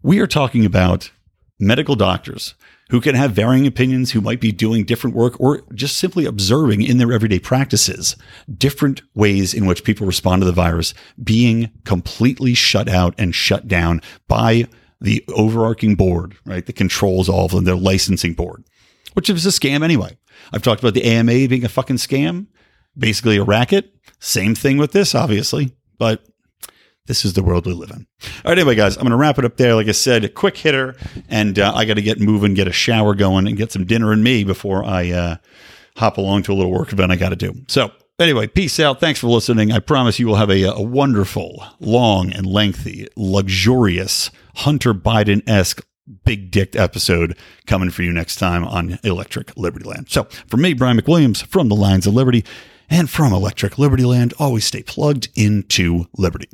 We 0.00 0.20
are 0.20 0.28
talking 0.28 0.64
about 0.64 1.10
medical 1.58 1.96
doctors 1.96 2.54
who 2.90 3.00
can 3.00 3.16
have 3.16 3.32
varying 3.32 3.66
opinions, 3.66 4.12
who 4.12 4.20
might 4.20 4.40
be 4.40 4.52
doing 4.52 4.84
different 4.84 5.16
work 5.16 5.40
or 5.40 5.62
just 5.74 5.96
simply 5.96 6.24
observing 6.24 6.82
in 6.82 6.98
their 6.98 7.12
everyday 7.12 7.40
practices 7.40 8.14
different 8.56 9.02
ways 9.12 9.54
in 9.54 9.66
which 9.66 9.82
people 9.82 10.06
respond 10.06 10.40
to 10.40 10.46
the 10.46 10.52
virus 10.52 10.94
being 11.20 11.72
completely 11.82 12.54
shut 12.54 12.88
out 12.88 13.12
and 13.18 13.34
shut 13.34 13.66
down 13.66 14.00
by 14.28 14.68
the 15.00 15.24
overarching 15.34 15.96
board, 15.96 16.36
right? 16.44 16.64
That 16.64 16.76
controls 16.76 17.28
all 17.28 17.46
of 17.46 17.50
them, 17.50 17.64
their 17.64 17.74
licensing 17.74 18.34
board, 18.34 18.62
which 19.14 19.28
is 19.28 19.44
a 19.44 19.48
scam 19.48 19.82
anyway. 19.82 20.16
I've 20.52 20.62
talked 20.62 20.80
about 20.80 20.94
the 20.94 21.06
AMA 21.06 21.48
being 21.48 21.64
a 21.64 21.68
fucking 21.68 21.96
scam, 21.96 22.46
basically 22.96 23.36
a 23.36 23.42
racket. 23.42 23.92
Same 24.20 24.54
thing 24.54 24.78
with 24.78 24.92
this, 24.92 25.12
obviously, 25.12 25.72
but 25.98 26.24
this 27.06 27.24
is 27.24 27.32
the 27.34 27.42
world 27.42 27.66
we 27.66 27.72
live 27.72 27.90
in. 27.90 28.06
All 28.44 28.50
right, 28.50 28.58
anyway, 28.58 28.74
guys, 28.74 28.96
I'm 28.96 29.02
going 29.02 29.10
to 29.10 29.16
wrap 29.16 29.38
it 29.38 29.44
up 29.44 29.56
there. 29.56 29.74
Like 29.74 29.88
I 29.88 29.92
said, 29.92 30.24
a 30.24 30.28
quick 30.28 30.56
hitter, 30.56 30.96
and 31.28 31.58
uh, 31.58 31.72
I 31.74 31.84
got 31.84 31.94
to 31.94 32.02
get 32.02 32.20
moving, 32.20 32.54
get 32.54 32.68
a 32.68 32.72
shower 32.72 33.14
going, 33.14 33.46
and 33.46 33.56
get 33.56 33.72
some 33.72 33.84
dinner 33.84 34.12
in 34.12 34.22
me 34.22 34.44
before 34.44 34.84
I 34.84 35.10
uh, 35.10 35.36
hop 35.96 36.18
along 36.18 36.44
to 36.44 36.52
a 36.52 36.54
little 36.54 36.72
work 36.72 36.92
event 36.92 37.12
I 37.12 37.16
got 37.16 37.30
to 37.30 37.36
do. 37.36 37.54
So, 37.68 37.92
anyway, 38.18 38.46
peace 38.46 38.78
out. 38.80 39.00
Thanks 39.00 39.20
for 39.20 39.28
listening. 39.28 39.72
I 39.72 39.78
promise 39.78 40.18
you 40.18 40.26
will 40.26 40.36
have 40.36 40.50
a, 40.50 40.64
a 40.64 40.82
wonderful, 40.82 41.64
long, 41.80 42.32
and 42.32 42.46
lengthy, 42.46 43.08
luxurious 43.16 44.30
Hunter 44.56 44.94
Biden 44.94 45.42
esque 45.48 45.84
big 46.24 46.52
dick 46.52 46.76
episode 46.76 47.36
coming 47.66 47.90
for 47.90 48.02
you 48.02 48.12
next 48.12 48.36
time 48.36 48.64
on 48.64 48.98
Electric 49.02 49.56
Liberty 49.56 49.88
Land. 49.88 50.08
So, 50.10 50.24
for 50.48 50.56
me, 50.56 50.72
Brian 50.72 51.00
McWilliams 51.00 51.44
from 51.46 51.68
the 51.68 51.76
Lions 51.76 52.06
of 52.06 52.14
Liberty, 52.14 52.44
and 52.88 53.10
from 53.10 53.32
Electric 53.32 53.78
Liberty 53.78 54.04
Land, 54.04 54.32
always 54.38 54.64
stay 54.64 54.82
plugged 54.82 55.28
into 55.34 56.06
Liberty. 56.16 56.48